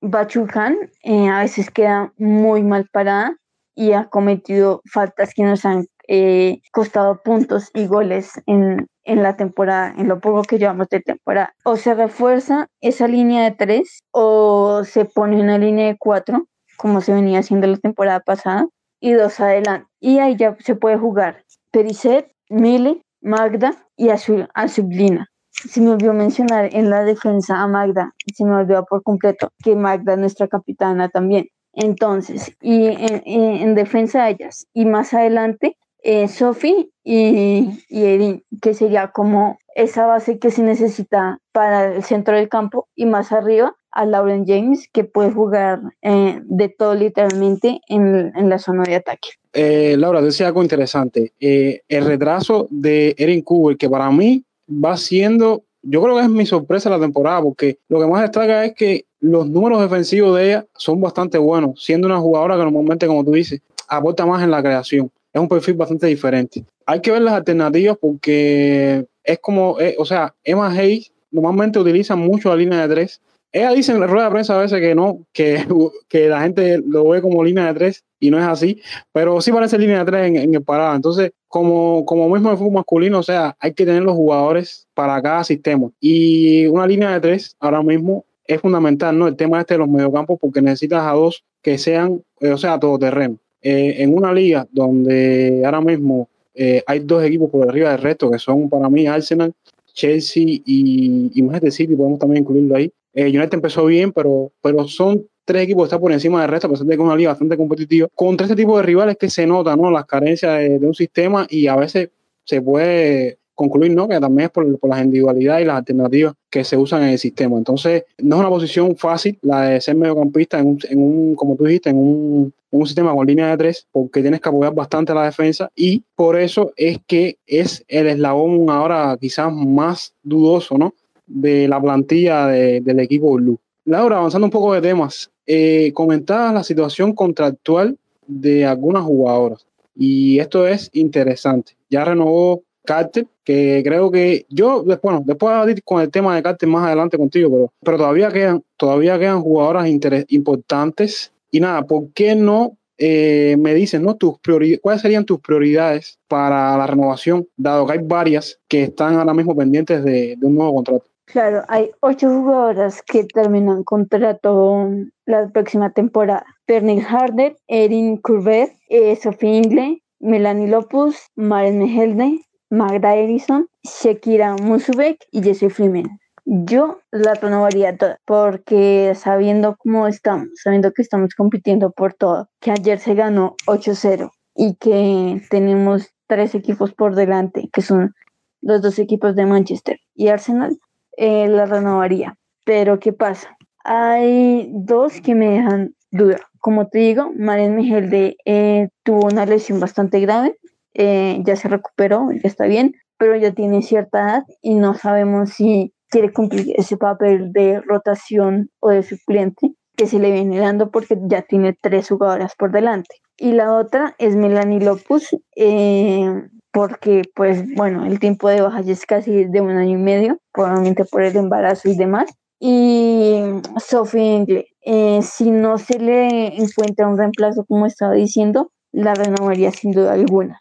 Bachucan 0.00 0.76
eh, 1.02 1.28
a 1.28 1.40
veces 1.40 1.70
queda 1.70 2.12
muy 2.18 2.62
mal 2.62 2.88
parada 2.92 3.36
y 3.78 3.92
ha 3.92 4.08
cometido 4.08 4.82
faltas 4.92 5.32
que 5.34 5.44
nos 5.44 5.64
han 5.64 5.86
eh, 6.08 6.60
costado 6.72 7.22
puntos 7.22 7.70
y 7.74 7.86
goles 7.86 8.32
en, 8.46 8.88
en, 9.04 9.22
la 9.22 9.36
temporada, 9.36 9.94
en 9.96 10.08
lo 10.08 10.18
poco 10.18 10.42
que 10.42 10.58
llevamos 10.58 10.88
de 10.88 10.98
temporada. 10.98 11.54
O 11.64 11.76
se 11.76 11.94
refuerza 11.94 12.66
esa 12.80 13.06
línea 13.06 13.44
de 13.44 13.52
tres 13.52 14.00
o 14.10 14.82
se 14.82 15.04
pone 15.04 15.40
una 15.40 15.58
línea 15.58 15.86
de 15.86 15.96
cuatro, 15.96 16.48
como 16.76 17.00
se 17.00 17.14
venía 17.14 17.38
haciendo 17.38 17.68
la 17.68 17.76
temporada 17.76 18.18
pasada, 18.18 18.66
y 18.98 19.12
dos 19.12 19.38
adelante. 19.38 19.86
Y 20.00 20.18
ahí 20.18 20.34
ya 20.34 20.56
se 20.58 20.74
puede 20.74 20.98
jugar 20.98 21.44
Pericet, 21.70 22.32
Mili, 22.50 23.00
Magda 23.20 23.76
y 23.96 24.08
Azul, 24.08 24.48
Azublina. 24.54 25.28
Se 25.52 25.80
me 25.80 25.90
olvidó 25.90 26.14
mencionar 26.14 26.68
en 26.72 26.90
la 26.90 27.04
defensa 27.04 27.60
a 27.60 27.68
Magda, 27.68 28.12
se 28.34 28.44
me 28.44 28.56
olvidó 28.56 28.84
por 28.84 29.04
completo 29.04 29.50
que 29.62 29.76
Magda 29.76 30.14
es 30.14 30.18
nuestra 30.18 30.48
capitana 30.48 31.08
también. 31.10 31.46
Entonces, 31.72 32.56
y 32.60 32.86
en, 32.86 33.74
defensa 33.74 34.24
de 34.24 34.30
ellas, 34.32 34.66
y 34.72 34.84
más 34.84 35.14
adelante, 35.14 35.76
eh, 36.02 36.28
Sophie 36.28 36.90
y, 37.04 37.84
y 37.88 38.04
Erin, 38.04 38.44
que 38.62 38.74
sería 38.74 39.08
como 39.08 39.58
esa 39.74 40.06
base 40.06 40.38
que 40.38 40.50
se 40.50 40.62
necesita 40.62 41.40
para 41.52 41.94
el 41.94 42.02
centro 42.02 42.36
del 42.36 42.48
campo, 42.48 42.88
y 42.96 43.06
más 43.06 43.30
arriba 43.30 43.76
a 43.92 44.04
Lauren 44.04 44.46
James, 44.46 44.88
que 44.92 45.04
puede 45.04 45.30
jugar 45.30 45.80
eh, 46.02 46.40
de 46.44 46.68
todo 46.68 46.94
literalmente 46.94 47.80
en, 47.88 48.32
en, 48.34 48.48
la 48.48 48.58
zona 48.58 48.84
de 48.84 48.96
ataque. 48.96 49.30
Eh, 49.52 49.96
Laura, 49.98 50.22
decía 50.22 50.46
algo 50.46 50.62
interesante. 50.62 51.32
Eh, 51.40 51.80
el 51.88 52.04
retraso 52.04 52.68
de 52.70 53.14
Erin 53.18 53.42
Cooper, 53.42 53.76
que 53.76 53.88
para 53.88 54.10
mí 54.10 54.44
va 54.68 54.96
siendo, 54.96 55.64
yo 55.82 56.02
creo 56.02 56.16
que 56.16 56.22
es 56.22 56.28
mi 56.28 56.46
sorpresa 56.46 56.90
la 56.90 57.00
temporada, 57.00 57.42
porque 57.42 57.78
lo 57.88 58.00
que 58.00 58.06
más 58.06 58.22
destaca 58.22 58.64
es 58.64 58.74
que 58.74 59.06
los 59.20 59.48
números 59.48 59.80
defensivos 59.80 60.36
de 60.36 60.46
ella 60.46 60.66
son 60.76 61.00
bastante 61.00 61.38
buenos, 61.38 61.82
siendo 61.82 62.06
una 62.06 62.18
jugadora 62.18 62.56
que 62.56 62.62
normalmente, 62.62 63.06
como 63.06 63.24
tú 63.24 63.32
dices, 63.32 63.60
aporta 63.88 64.26
más 64.26 64.42
en 64.42 64.50
la 64.50 64.62
creación. 64.62 65.10
Es 65.32 65.40
un 65.40 65.48
perfil 65.48 65.74
bastante 65.74 66.06
diferente. 66.06 66.64
Hay 66.86 67.00
que 67.00 67.10
ver 67.10 67.22
las 67.22 67.34
alternativas 67.34 67.96
porque 68.00 69.06
es 69.24 69.38
como, 69.40 69.76
o 69.98 70.04
sea, 70.04 70.34
Emma 70.42 70.70
Hayes 70.70 71.12
normalmente 71.30 71.78
utiliza 71.78 72.16
mucho 72.16 72.48
la 72.48 72.56
línea 72.56 72.86
de 72.86 72.94
tres 72.94 73.20
ella 73.50 73.72
dice 73.72 73.92
en 73.92 74.00
la 74.00 74.06
rueda 74.06 74.26
de 74.26 74.32
prensa 74.32 74.54
a 74.54 74.62
veces 74.62 74.80
que 74.80 74.94
no, 74.94 75.26
que, 75.32 75.64
que 76.08 76.28
la 76.28 76.42
gente 76.42 76.82
lo 76.86 77.08
ve 77.08 77.22
como 77.22 77.42
línea 77.42 77.66
de 77.66 77.74
tres 77.74 78.04
y 78.20 78.30
no 78.30 78.38
es 78.38 78.44
así, 78.44 78.82
pero 79.12 79.40
sí 79.40 79.52
parece 79.52 79.78
línea 79.78 80.00
de 80.00 80.04
tres 80.04 80.26
en, 80.26 80.54
el 80.54 80.62
parado. 80.62 80.96
Entonces, 80.96 81.32
como, 81.46 82.04
como 82.04 82.28
mismo 82.28 82.50
el 82.50 82.58
fútbol 82.58 82.74
masculino, 82.74 83.20
o 83.20 83.22
sea, 83.22 83.56
hay 83.58 83.72
que 83.72 83.86
tener 83.86 84.02
los 84.02 84.16
jugadores 84.16 84.86
para 84.92 85.20
cada 85.22 85.44
sistema. 85.44 85.90
Y 86.00 86.66
una 86.66 86.86
línea 86.86 87.12
de 87.12 87.20
tres 87.20 87.56
ahora 87.58 87.82
mismo 87.82 88.24
es 88.48 88.60
fundamental, 88.60 89.16
¿no? 89.16 89.28
El 89.28 89.36
tema 89.36 89.60
este 89.60 89.74
de 89.74 89.78
los 89.78 89.88
mediocampos, 89.88 90.38
porque 90.40 90.62
necesitas 90.62 91.04
a 91.04 91.12
dos 91.12 91.44
que 91.62 91.78
sean, 91.78 92.22
eh, 92.40 92.50
o 92.50 92.58
sea, 92.58 92.80
todoterreno. 92.80 93.36
Eh, 93.60 93.96
en 93.98 94.14
una 94.14 94.32
liga 94.32 94.66
donde 94.72 95.62
ahora 95.64 95.80
mismo 95.80 96.28
eh, 96.54 96.82
hay 96.86 97.00
dos 97.00 97.22
equipos 97.22 97.50
por 97.50 97.68
arriba 97.68 97.90
del 97.90 98.00
resto, 98.00 98.30
que 98.30 98.38
son 98.38 98.68
para 98.70 98.88
mí 98.88 99.06
Arsenal, 99.06 99.52
Chelsea 99.92 100.42
y, 100.44 101.30
y 101.34 101.42
Manchester 101.42 101.72
City, 101.72 101.96
podemos 101.96 102.18
también 102.18 102.42
incluirlo 102.42 102.76
ahí. 102.76 102.90
United 103.14 103.54
empezó 103.54 103.84
bien, 103.86 104.12
pero, 104.12 104.52
pero 104.62 104.86
son 104.86 105.26
tres 105.44 105.62
equipos 105.62 105.84
que 105.84 105.86
están 105.86 106.00
por 106.00 106.12
encima 106.12 106.42
del 106.42 106.50
resto, 106.50 106.68
a 106.68 106.70
pesar 106.70 106.86
de 106.86 106.94
que 106.94 107.02
es 107.02 107.06
una 107.06 107.16
liga 107.16 107.30
bastante 107.30 107.56
competitiva, 107.56 108.06
contra 108.14 108.44
este 108.44 108.54
tipo 108.54 108.76
de 108.76 108.82
rivales 108.84 109.16
que 109.16 109.28
se 109.28 109.46
nota, 109.46 109.74
¿no? 109.76 109.90
Las 109.90 110.04
carencias 110.04 110.58
de, 110.60 110.86
un 110.86 110.94
sistema 110.94 111.46
y 111.50 111.66
a 111.66 111.74
veces 111.74 112.10
se 112.44 112.62
puede 112.62 113.37
concluir, 113.58 113.92
¿no? 113.92 114.06
Que 114.06 114.20
también 114.20 114.46
es 114.46 114.50
por, 114.52 114.64
las 114.88 115.04
individualidades 115.04 115.62
y 115.62 115.66
las 115.66 115.78
alternativas 115.78 116.34
que 116.48 116.62
se 116.62 116.76
usan 116.76 117.02
en 117.02 117.08
el 117.08 117.18
sistema. 117.18 117.58
Entonces, 117.58 118.04
no 118.18 118.36
es 118.36 118.40
una 118.40 118.48
posición 118.48 118.96
fácil 118.96 119.36
la 119.42 119.62
de 119.62 119.80
ser 119.80 119.96
mediocampista 119.96 120.60
en 120.60 120.68
un, 120.68 120.78
en 120.88 121.02
un 121.02 121.34
como 121.34 121.56
tú 121.56 121.64
dijiste, 121.64 121.90
en 121.90 121.96
un, 121.96 122.54
un 122.70 122.86
sistema 122.86 123.12
con 123.12 123.26
línea 123.26 123.50
de 123.50 123.56
tres, 123.56 123.88
porque 123.90 124.22
tienes 124.22 124.40
que 124.40 124.48
apoyar 124.48 124.72
bastante 124.74 125.12
la 125.12 125.24
defensa 125.24 125.70
y 125.74 126.04
por 126.14 126.38
eso 126.38 126.72
es 126.76 127.00
que 127.04 127.38
es 127.48 127.84
el 127.88 128.06
eslabón 128.06 128.70
ahora 128.70 129.16
quizás 129.20 129.52
más 129.52 130.14
dudoso, 130.22 130.78
¿no? 130.78 130.94
de 131.26 131.68
la 131.68 131.80
plantilla 131.80 132.46
del 132.46 133.00
equipo 133.00 133.34
Blue. 133.34 133.58
Laura, 133.84 134.18
avanzando 134.18 134.46
un 134.46 134.50
poco 134.50 134.72
de 134.72 134.80
temas, 134.80 135.30
eh, 135.46 135.92
comentabas 135.94 136.54
la 136.54 136.62
situación 136.62 137.12
contractual 137.12 137.98
de 138.26 138.64
algunas 138.64 139.02
jugadoras 139.02 139.66
y 139.94 140.38
esto 140.38 140.66
es 140.66 140.90
interesante. 140.92 141.72
Ya 141.90 142.04
renovó 142.04 142.62
Carter, 142.88 143.26
que 143.44 143.82
creo 143.84 144.10
que 144.10 144.46
yo, 144.48 144.82
bueno, 145.02 145.22
después 145.22 145.66
de 145.66 145.72
ir 145.72 145.84
con 145.84 146.00
el 146.00 146.10
tema 146.10 146.34
de 146.34 146.42
Carter 146.42 146.68
más 146.68 146.86
adelante 146.86 147.18
contigo, 147.18 147.50
pero, 147.50 147.72
pero 147.84 147.96
todavía 147.98 148.30
quedan, 148.30 148.64
todavía 148.78 149.18
quedan 149.18 149.42
jugadoras 149.42 149.86
importantes. 150.28 151.30
Y 151.50 151.60
nada, 151.60 151.82
¿por 151.82 152.10
qué 152.14 152.34
no 152.34 152.78
eh, 152.96 153.56
me 153.58 153.74
dicen, 153.74 154.04
¿no? 154.04 154.16
Tus 154.16 154.38
¿Cuáles 154.80 155.02
serían 155.02 155.26
tus 155.26 155.38
prioridades 155.40 156.18
para 156.28 156.78
la 156.78 156.86
renovación, 156.86 157.46
dado 157.58 157.86
que 157.86 157.92
hay 157.92 158.00
varias 158.02 158.58
que 158.68 158.84
están 158.84 159.16
ahora 159.16 159.34
mismo 159.34 159.54
pendientes 159.54 160.02
de 160.02 160.38
un 160.40 160.54
nuevo 160.54 160.76
contrato? 160.76 161.04
Claro, 161.26 161.62
hay 161.68 161.90
ocho 162.00 162.30
jugadoras 162.30 163.02
que 163.02 163.24
terminan 163.24 163.84
contrato 163.84 164.88
la 165.26 165.46
próxima 165.48 165.92
temporada. 165.92 166.46
Pernil 166.64 167.04
Harder, 167.04 167.54
Erin 167.66 168.16
Courbet, 168.16 168.72
eh, 168.88 169.14
Sophie 169.16 169.58
Ingle, 169.58 170.02
Melanie 170.20 170.68
Lopus, 170.68 171.16
Maren 171.36 171.78
Mehelde, 171.78 172.40
Magda 172.70 173.14
Erison, 173.14 173.68
Shakira 173.82 174.56
Musubek 174.56 175.26
y 175.30 175.42
Jessie 175.42 175.70
Freeman. 175.70 176.18
Yo 176.44 177.00
la 177.10 177.34
renovaría 177.34 177.96
toda, 177.96 178.18
porque 178.24 179.12
sabiendo 179.14 179.76
cómo 179.78 180.06
estamos, 180.06 180.48
sabiendo 180.62 180.92
que 180.92 181.02
estamos 181.02 181.34
compitiendo 181.34 181.92
por 181.92 182.14
todo, 182.14 182.48
que 182.60 182.70
ayer 182.70 182.98
se 182.98 183.14
ganó 183.14 183.56
8-0 183.66 184.30
y 184.54 184.76
que 184.76 185.42
tenemos 185.50 186.08
tres 186.26 186.54
equipos 186.54 186.94
por 186.94 187.14
delante, 187.14 187.68
que 187.72 187.82
son 187.82 188.14
los 188.60 188.82
dos 188.82 188.98
equipos 188.98 189.36
de 189.36 189.46
Manchester 189.46 189.98
y 190.14 190.28
Arsenal, 190.28 190.78
eh, 191.16 191.48
la 191.48 191.66
renovaría. 191.66 192.36
Pero 192.64 192.98
¿qué 192.98 193.12
pasa? 193.12 193.56
Hay 193.84 194.70
dos 194.72 195.20
que 195.20 195.34
me 195.34 195.50
dejan 195.50 195.94
duda. 196.10 196.40
Como 196.60 196.88
te 196.88 196.98
digo, 196.98 197.30
Marian 197.36 197.76
Miguel 197.76 198.36
eh, 198.44 198.88
tuvo 199.02 199.26
una 199.26 199.46
lesión 199.46 199.80
bastante 199.80 200.20
grave, 200.20 200.58
eh, 200.98 201.40
ya 201.44 201.54
se 201.54 201.68
recuperó, 201.68 202.28
ya 202.32 202.40
está 202.42 202.66
bien, 202.66 202.92
pero 203.18 203.36
ya 203.36 203.52
tiene 203.52 203.82
cierta 203.82 204.20
edad 204.20 204.42
y 204.60 204.74
no 204.74 204.94
sabemos 204.94 205.50
si 205.50 205.94
quiere 206.10 206.32
cumplir 206.32 206.72
ese 206.76 206.96
papel 206.96 207.52
de 207.52 207.80
rotación 207.80 208.70
o 208.80 208.90
de 208.90 209.04
suplente 209.04 209.74
que 209.96 210.06
se 210.06 210.18
le 210.18 210.32
viene 210.32 210.58
dando 210.58 210.90
porque 210.90 211.16
ya 211.28 211.42
tiene 211.42 211.76
tres 211.80 212.08
jugadoras 212.08 212.54
por 212.56 212.72
delante. 212.72 213.16
Y 213.36 213.52
la 213.52 213.74
otra 213.74 214.16
es 214.18 214.34
Melanie 214.34 214.80
Lopus, 214.80 215.28
eh, 215.54 216.32
porque 216.72 217.22
pues 217.34 217.62
bueno, 217.76 218.04
el 218.04 218.18
tiempo 218.18 218.48
de 218.48 218.60
baja 218.60 218.80
ya 218.80 218.92
es 218.92 219.06
casi 219.06 219.44
de 219.44 219.60
un 219.60 219.70
año 219.70 219.98
y 219.98 220.02
medio, 220.02 220.38
probablemente 220.52 221.04
por 221.04 221.22
el 221.22 221.36
embarazo 221.36 221.88
y 221.88 221.96
demás. 221.96 222.28
Y 222.58 223.40
Sophie 223.78 224.36
Engle, 224.36 224.66
eh, 224.84 225.20
si 225.22 225.52
no 225.52 225.78
se 225.78 226.00
le 226.00 226.56
encuentra 226.56 227.06
un 227.06 227.16
reemplazo, 227.16 227.64
como 227.66 227.86
estaba 227.86 228.14
diciendo, 228.14 228.72
la 228.90 229.14
renovaría 229.14 229.70
sin 229.70 229.92
duda 229.92 230.14
alguna. 230.14 230.60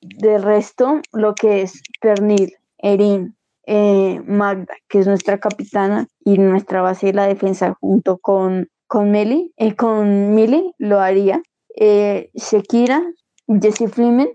De 0.00 0.38
resto, 0.38 1.00
lo 1.12 1.34
que 1.34 1.62
es 1.62 1.82
Pernil, 2.00 2.54
Erin, 2.78 3.36
eh, 3.66 4.20
Magda, 4.26 4.74
que 4.88 5.00
es 5.00 5.06
nuestra 5.06 5.38
capitana 5.38 6.06
y 6.24 6.38
nuestra 6.38 6.82
base 6.82 7.06
de 7.06 7.12
la 7.14 7.26
defensa 7.26 7.76
junto 7.80 8.18
con, 8.18 8.68
con 8.86 9.10
Meli, 9.10 9.52
eh, 9.56 9.74
con 9.74 10.34
Mili, 10.34 10.72
lo 10.78 11.00
haría. 11.00 11.42
Shakira, 12.34 13.04
Jessie 13.46 13.86
Freeman, 13.86 14.28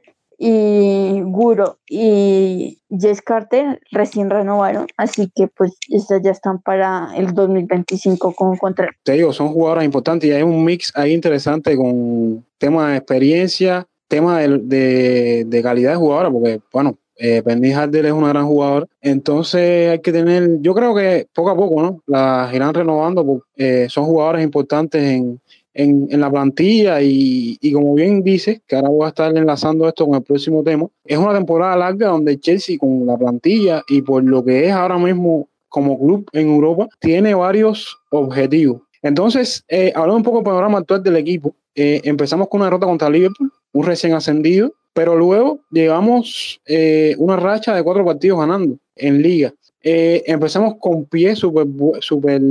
y 0.46 1.22
Guro 1.22 1.80
y 1.88 2.82
Jess 2.90 3.22
Carter 3.22 3.80
recién 3.92 4.30
renovaron, 4.30 4.88
así 4.98 5.32
que 5.34 5.48
pues 5.48 5.72
estas 5.90 6.22
ya 6.22 6.32
están 6.32 6.62
para 6.62 7.12
el 7.16 7.34
2025 7.34 8.34
con 8.34 8.58
contrato. 8.58 8.92
Te 9.04 9.14
digo, 9.14 9.32
son 9.32 9.50
jugadoras 9.50 9.86
importantes 9.86 10.30
y 10.30 10.34
hay 10.34 10.44
un 10.44 10.66
mix 10.66 10.92
ahí 10.96 11.14
interesante 11.14 11.78
con 11.78 12.46
tema 12.58 12.92
de 12.92 12.98
experiencia, 12.98 13.88
tema 14.08 14.40
de, 14.40 15.46
de, 15.46 15.62
calidad 15.62 15.92
de 15.92 15.98
jugadora, 15.98 16.32
porque 16.32 16.60
bueno, 16.72 16.98
eh, 17.16 17.42
Penny 17.44 17.72
Harder 17.72 18.06
es 18.06 18.12
una 18.12 18.30
gran 18.30 18.46
jugadora, 18.46 18.88
entonces 19.02 19.92
hay 19.92 20.00
que 20.00 20.12
tener, 20.12 20.62
yo 20.62 20.74
creo 20.74 20.96
que 20.96 21.28
poco 21.34 21.50
a 21.50 21.56
poco, 21.56 21.82
¿no? 21.82 22.02
Las 22.08 22.54
irán 22.54 22.74
renovando, 22.74 23.26
porque 23.26 23.84
eh, 23.84 23.90
son 23.90 24.06
jugadoras 24.06 24.44
importantes 24.44 25.04
en, 25.04 25.40
en, 25.74 26.08
en 26.10 26.20
la 26.20 26.30
plantilla 26.30 27.02
y, 27.02 27.58
y, 27.62 27.72
como 27.72 27.94
bien 27.94 28.24
dice, 28.24 28.62
que 28.68 28.76
ahora 28.76 28.90
voy 28.90 29.06
a 29.06 29.10
estar 29.10 29.36
enlazando 29.36 29.88
esto 29.88 30.06
con 30.06 30.16
el 30.16 30.24
próximo 30.24 30.64
tema, 30.64 30.88
es 31.06 31.18
una 31.18 31.34
temporada 31.34 31.76
larga 31.76 32.10
donde 32.10 32.40
Chelsea 32.40 32.78
con 32.78 33.06
la 33.06 33.18
plantilla 33.18 33.84
y 33.88 34.02
por 34.02 34.24
lo 34.24 34.44
que 34.44 34.68
es 34.68 34.72
ahora 34.72 34.98
mismo 34.98 35.48
como 35.74 36.00
club 36.00 36.30
en 36.34 36.50
Europa, 36.50 36.88
tiene 37.00 37.34
varios 37.34 37.98
objetivos. 38.12 38.82
Entonces, 39.04 39.64
eh, 39.68 39.92
hablando 39.96 40.18
un 40.18 40.24
poco 40.24 40.38
del 40.38 40.46
panorama 40.46 40.80
actual 40.80 41.04
del 41.04 41.18
equipo, 41.18 41.54
eh, 41.76 42.02
empezamos 42.06 42.48
con 42.48 42.62
una 42.62 42.68
derrota 42.68 42.88
contra 42.88 43.10
Liverpool, 43.10 43.52
un 43.74 43.86
recién 43.86 44.14
ascendido, 44.14 44.74
pero 44.94 45.16
luego 45.16 45.60
llegamos 45.72 46.62
eh, 46.66 47.16
una 47.18 47.36
racha 47.36 47.76
de 47.76 47.84
cuatro 47.84 48.06
partidos 48.06 48.40
ganando 48.40 48.78
en 48.96 49.22
liga. 49.22 49.54
Eh, 49.82 50.24
empezamos 50.28 50.76
con 50.80 51.06
pie 51.06 51.36
súper 51.36 51.68
super 52.00 52.42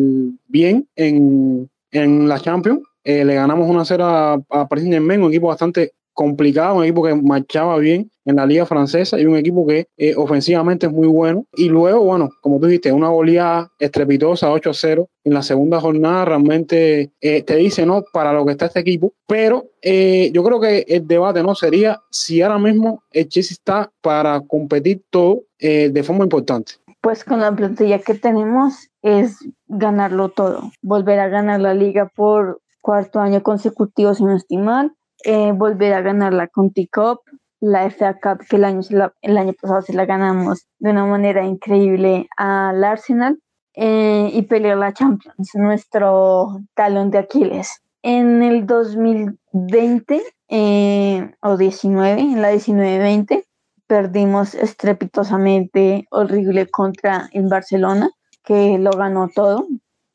bien 0.48 0.86
en, 0.96 1.70
en 1.90 2.28
la 2.28 2.38
Champions. 2.38 2.80
Eh, 3.04 3.24
le 3.24 3.34
ganamos 3.34 3.68
una 3.68 3.84
0 3.84 4.04
a, 4.04 4.32
a 4.50 4.68
Paris 4.68 4.84
Saint-Germain, 4.84 5.22
un 5.22 5.30
equipo 5.30 5.48
bastante 5.48 5.92
complicado, 6.12 6.76
un 6.76 6.84
equipo 6.84 7.02
que 7.02 7.14
marchaba 7.14 7.78
bien 7.78 8.10
en 8.24 8.36
la 8.36 8.46
liga 8.46 8.66
francesa 8.66 9.18
y 9.18 9.26
un 9.26 9.36
equipo 9.36 9.66
que 9.66 9.86
eh, 9.96 10.14
ofensivamente 10.16 10.86
es 10.86 10.92
muy 10.92 11.08
bueno. 11.08 11.46
Y 11.54 11.68
luego, 11.68 12.04
bueno, 12.04 12.30
como 12.40 12.60
tú 12.60 12.66
dijiste, 12.66 12.92
una 12.92 13.08
goleada 13.08 13.70
estrepitosa 13.78 14.50
8 14.50 14.70
a 14.70 14.74
0 14.74 15.08
en 15.24 15.34
la 15.34 15.42
segunda 15.42 15.80
jornada 15.80 16.24
realmente 16.24 17.12
eh, 17.20 17.42
te 17.42 17.56
dice, 17.56 17.86
¿no? 17.86 18.04
Para 18.12 18.32
lo 18.32 18.44
que 18.44 18.52
está 18.52 18.66
este 18.66 18.80
equipo. 18.80 19.12
Pero 19.26 19.66
eh, 19.80 20.30
yo 20.32 20.42
creo 20.44 20.60
que 20.60 20.84
el 20.88 21.06
debate, 21.06 21.42
¿no? 21.42 21.54
Sería 21.54 22.00
si 22.10 22.42
ahora 22.42 22.58
mismo 22.58 23.02
el 23.12 23.28
Chelsea 23.28 23.54
está 23.54 23.90
para 24.00 24.40
competir 24.40 25.02
todo 25.10 25.42
eh, 25.58 25.90
de 25.92 26.02
forma 26.02 26.24
importante. 26.24 26.74
Pues 27.00 27.24
con 27.24 27.40
la 27.40 27.54
plantilla 27.54 27.98
que 27.98 28.14
tenemos 28.14 28.88
es 29.02 29.38
ganarlo 29.66 30.28
todo, 30.28 30.70
volver 30.82 31.18
a 31.18 31.28
ganar 31.28 31.60
la 31.60 31.74
liga 31.74 32.08
por 32.14 32.60
cuarto 32.80 33.20
año 33.20 33.42
consecutivo, 33.42 34.14
si 34.14 34.24
no 34.24 34.36
estoy 34.36 34.58
mal, 34.58 34.92
eh, 35.24 35.52
volver 35.52 35.94
a 35.94 36.02
ganar 36.02 36.32
la 36.32 36.48
Conti 36.48 36.86
Cup, 36.88 37.20
la 37.60 37.88
FA 37.90 38.18
Cup, 38.20 38.44
que 38.48 38.56
el 38.56 38.64
año, 38.64 38.80
el 39.22 39.38
año 39.38 39.52
pasado 39.60 39.82
se 39.82 39.92
la 39.92 40.04
ganamos 40.04 40.66
de 40.78 40.90
una 40.90 41.06
manera 41.06 41.44
increíble 41.44 42.28
al 42.36 42.82
Arsenal, 42.82 43.38
eh, 43.74 44.30
y 44.34 44.42
pelear 44.42 44.76
la 44.76 44.92
Champions, 44.92 45.54
nuestro 45.54 46.60
talón 46.74 47.10
de 47.10 47.18
Aquiles. 47.18 47.80
En 48.02 48.42
el 48.42 48.66
2020 48.66 50.22
eh, 50.48 51.34
o 51.40 51.56
19, 51.56 52.20
en 52.20 52.42
la 52.42 52.52
19-20, 52.52 53.44
perdimos 53.86 54.54
estrepitosamente, 54.54 56.06
horrible 56.10 56.66
contra 56.66 57.30
el 57.32 57.48
Barcelona, 57.48 58.10
que 58.44 58.76
lo 58.78 58.90
ganó 58.90 59.30
todo, 59.34 59.66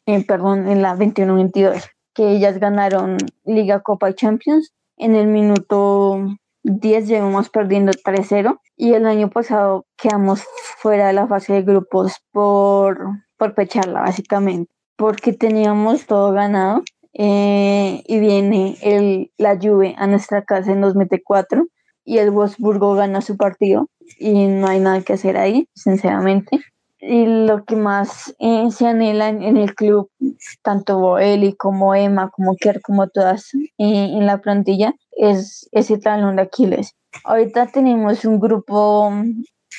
eh, 0.05 0.23
perdón, 0.23 0.67
en 0.67 0.83
la 0.83 0.95
21-22, 0.95 1.83
que 2.13 2.29
ellas 2.33 2.59
ganaron 2.59 3.17
Liga, 3.43 3.79
Copa 3.79 4.11
y 4.11 4.13
Champions. 4.13 4.71
En 4.97 5.15
el 5.15 5.27
minuto 5.27 6.25
10 6.63 7.07
llevamos 7.07 7.49
perdiendo 7.49 7.91
3-0 7.91 8.59
y 8.75 8.93
el 8.93 9.05
año 9.05 9.29
pasado 9.29 9.85
quedamos 9.95 10.43
fuera 10.79 11.07
de 11.07 11.13
la 11.13 11.27
fase 11.27 11.53
de 11.53 11.61
grupos 11.61 12.15
por, 12.31 12.99
por 13.37 13.53
pecharla, 13.53 14.01
básicamente, 14.01 14.71
porque 14.95 15.33
teníamos 15.33 16.07
todo 16.07 16.31
ganado 16.31 16.83
eh, 17.13 18.03
y 18.07 18.19
viene 18.19 18.75
el, 18.81 19.31
la 19.37 19.57
Juve 19.59 19.95
a 19.97 20.07
nuestra 20.07 20.43
casa 20.43 20.71
y 20.71 20.75
nos 20.75 20.95
mete 20.95 21.21
4 21.23 21.65
y 22.03 22.17
el 22.17 22.31
Wolfsburgo 22.31 22.95
gana 22.95 23.21
su 23.21 23.37
partido 23.37 23.89
y 24.17 24.47
no 24.47 24.67
hay 24.67 24.79
nada 24.79 25.01
que 25.01 25.13
hacer 25.13 25.37
ahí, 25.37 25.67
sinceramente. 25.75 26.59
Y 26.99 27.25
lo 27.25 27.63
que 27.65 27.75
más 27.75 28.35
eh, 28.39 28.71
se 28.71 28.87
anhela 28.87 29.29
en, 29.29 29.55
el 29.57 29.75
club, 29.75 30.09
tanto 30.63 31.19
Eli 31.19 31.55
como 31.55 31.93
Emma, 31.93 32.31
como 32.31 32.55
Kerr, 32.55 32.81
como 32.81 33.07
todas 33.07 33.53
eh, 33.53 33.67
en 33.77 34.25
la 34.25 34.39
plantilla, 34.39 34.95
es 35.11 35.69
ese 35.71 35.99
talón 35.99 36.37
de 36.37 36.43
Aquiles. 36.43 36.95
Ahorita 37.23 37.67
tenemos 37.67 38.25
un 38.25 38.39
grupo, 38.39 39.11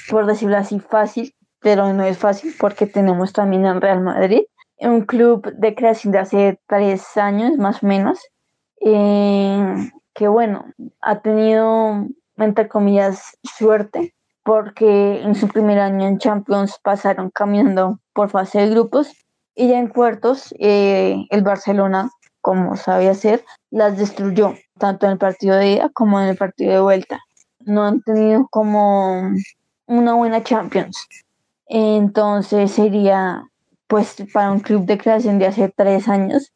por 0.09 0.27
decirlo 0.27 0.59
así, 0.59 0.79
fácil, 0.79 1.35
pero 1.61 1.93
no 1.93 2.05
es 2.05 2.19
fácil 2.19 2.55
porque 2.59 2.87
tenemos 2.87 3.33
también 3.33 3.67
al 3.67 3.81
Real 3.81 4.01
Madrid, 4.01 4.43
un 4.79 5.01
club 5.03 5.53
de 5.55 5.75
creación 5.75 6.13
de 6.13 6.19
hace 6.21 6.61
tres 6.69 7.17
años 7.17 7.57
más 7.59 7.83
o 7.83 7.87
menos, 7.87 8.21
eh, 8.81 9.91
que 10.15 10.29
bueno, 10.29 10.67
ha 11.01 11.21
tenido, 11.21 12.07
entre 12.37 12.69
comillas, 12.69 13.37
suerte 13.43 14.15
porque 14.49 15.21
en 15.21 15.35
su 15.35 15.47
primer 15.47 15.79
año 15.79 16.09
en 16.09 16.17
Champions 16.17 16.81
pasaron 16.83 17.29
caminando 17.29 18.01
por 18.15 18.31
fase 18.31 18.61
de 18.61 18.71
grupos 18.71 19.13
y 19.55 19.69
ya 19.69 19.79
en 19.79 19.89
cuartos 19.89 20.55
eh, 20.59 21.27
el 21.29 21.43
Barcelona, 21.43 22.09
como 22.41 22.75
sabía 22.75 23.11
hacer, 23.11 23.45
las 23.71 23.99
destruyó, 23.99 24.55
tanto 24.79 25.05
en 25.05 25.13
el 25.13 25.19
partido 25.19 25.55
de 25.55 25.73
ida 25.73 25.91
como 25.91 26.19
en 26.19 26.29
el 26.29 26.37
partido 26.39 26.73
de 26.73 26.81
vuelta. 26.81 27.21
No 27.67 27.85
han 27.85 28.01
tenido 28.01 28.49
como 28.49 29.21
una 29.85 30.15
buena 30.15 30.43
Champions. 30.43 30.97
Entonces 31.67 32.73
sería, 32.73 33.51
pues 33.87 34.17
para 34.33 34.51
un 34.51 34.61
club 34.61 34.87
de 34.87 34.97
creación 34.97 35.39
de 35.39 35.49
hace 35.49 35.69
tres 35.77 36.09
años, 36.09 36.55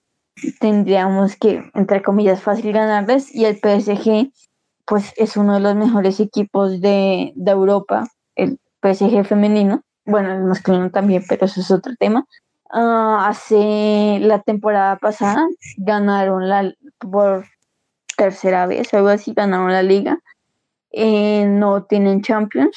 tendríamos 0.61 1.37
que, 1.37 1.71
entre 1.75 2.01
comillas, 2.01 2.41
fácil 2.41 2.73
ganarles 2.73 3.35
y 3.35 3.45
el 3.45 3.57
PSG 3.57 4.33
pues 4.87 5.13
es 5.17 5.37
uno 5.37 5.55
de 5.55 5.61
los 5.61 5.75
mejores 5.75 6.21
equipos 6.21 6.81
de, 6.81 7.33
de 7.35 7.51
Europa, 7.51 8.09
el 8.35 8.59
PSG 8.83 9.25
femenino, 9.25 9.83
bueno, 10.05 10.33
el 10.33 10.45
masculino 10.45 10.91
también, 10.91 11.25
pero 11.29 11.47
eso 11.47 11.61
es 11.61 11.71
otro 11.71 11.93
tema. 11.99 12.27
Uh, 12.75 13.19
hace 13.21 14.19
la 14.21 14.41
temporada 14.41 14.97
pasada 14.97 15.47
ganaron 15.77 16.49
la 16.49 16.73
por 16.99 17.45
tercera 18.17 18.67
vez, 18.67 18.93
algo 18.95 19.09
así, 19.09 19.35
ganaron 19.35 19.73
la 19.73 19.83
liga. 19.83 20.19
Eh, 20.91 21.45
no 21.47 21.85
tienen 21.85 22.23
Champions. 22.23 22.77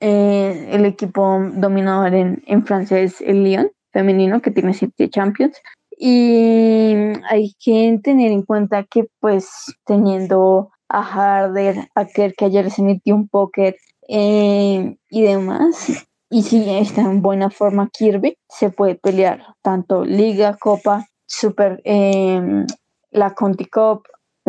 Eh, 0.00 0.68
el 0.72 0.84
equipo 0.84 1.40
dominador 1.54 2.14
en, 2.14 2.42
en 2.46 2.64
Francia 2.66 2.98
es 2.98 3.20
el 3.20 3.44
Lyon 3.44 3.70
femenino, 3.92 4.40
que 4.42 4.50
tiene 4.50 4.74
siete 4.74 5.08
Champions. 5.10 5.60
Y 5.98 6.94
hay 7.28 7.54
que 7.58 7.98
tener 8.02 8.30
en 8.30 8.42
cuenta 8.42 8.84
que, 8.84 9.08
pues, 9.20 9.48
teniendo 9.86 10.70
a 10.88 11.00
Harder, 11.00 11.88
a 11.94 12.04
Kerr, 12.06 12.34
que 12.34 12.46
ayer 12.46 12.70
se 12.70 12.82
metió 12.82 13.14
un 13.14 13.28
póker 13.28 13.76
eh, 14.08 14.96
y 15.10 15.22
demás. 15.22 16.06
Y 16.28 16.42
si 16.42 16.68
está 16.68 17.02
en 17.02 17.22
buena 17.22 17.50
forma 17.50 17.88
Kirby, 17.92 18.36
se 18.48 18.70
puede 18.70 18.96
pelear 18.96 19.54
tanto 19.62 20.04
Liga, 20.04 20.56
Copa, 20.58 21.06
Super, 21.24 21.80
eh, 21.84 22.64
la 23.10 23.34
Conti 23.34 23.66
Cup, 23.66 24.02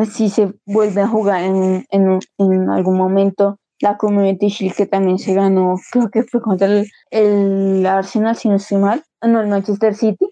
si 0.06 0.30
se 0.30 0.54
vuelve 0.65 1.02
a 1.02 1.08
jugar 1.08 1.43
en, 1.43 1.86
en, 1.89 2.19
en, 2.38 2.69
algún 2.69 2.97
momento 2.97 3.60
la 3.80 3.97
Community 3.97 4.47
Shield 4.47 4.76
que 4.76 4.86
también 4.86 5.19
se 5.19 5.34
ganó, 5.34 5.76
creo 5.91 6.10
que 6.10 6.23
fue 6.23 6.41
contra 6.41 6.67
el, 6.67 6.89
el 7.12 7.86
Arsenal, 7.86 8.36
si 8.36 8.50
no 8.50 8.56
estoy 8.56 8.80
mal, 8.80 9.04
no, 9.21 9.41
el 9.41 9.47
Manchester 9.47 9.95
City. 9.95 10.28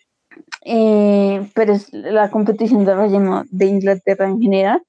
Eh, 0.67 1.47
pero 1.53 1.73
es 1.73 1.93
la 1.93 2.31
competición 2.31 2.85
de 2.85 2.95
relleno 2.95 3.43
de 3.51 3.67
Inglaterra 3.67 4.27
en 4.27 4.41
general 4.41 4.81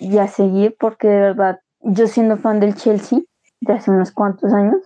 y 0.00 0.18
a 0.18 0.28
seguir 0.28 0.76
porque 0.78 1.08
de 1.08 1.20
verdad 1.20 1.60
yo 1.80 2.06
siendo 2.06 2.36
fan 2.36 2.60
del 2.60 2.74
Chelsea 2.74 3.20
de 3.60 3.72
hace 3.72 3.90
unos 3.90 4.12
cuantos 4.12 4.52
años 4.52 4.80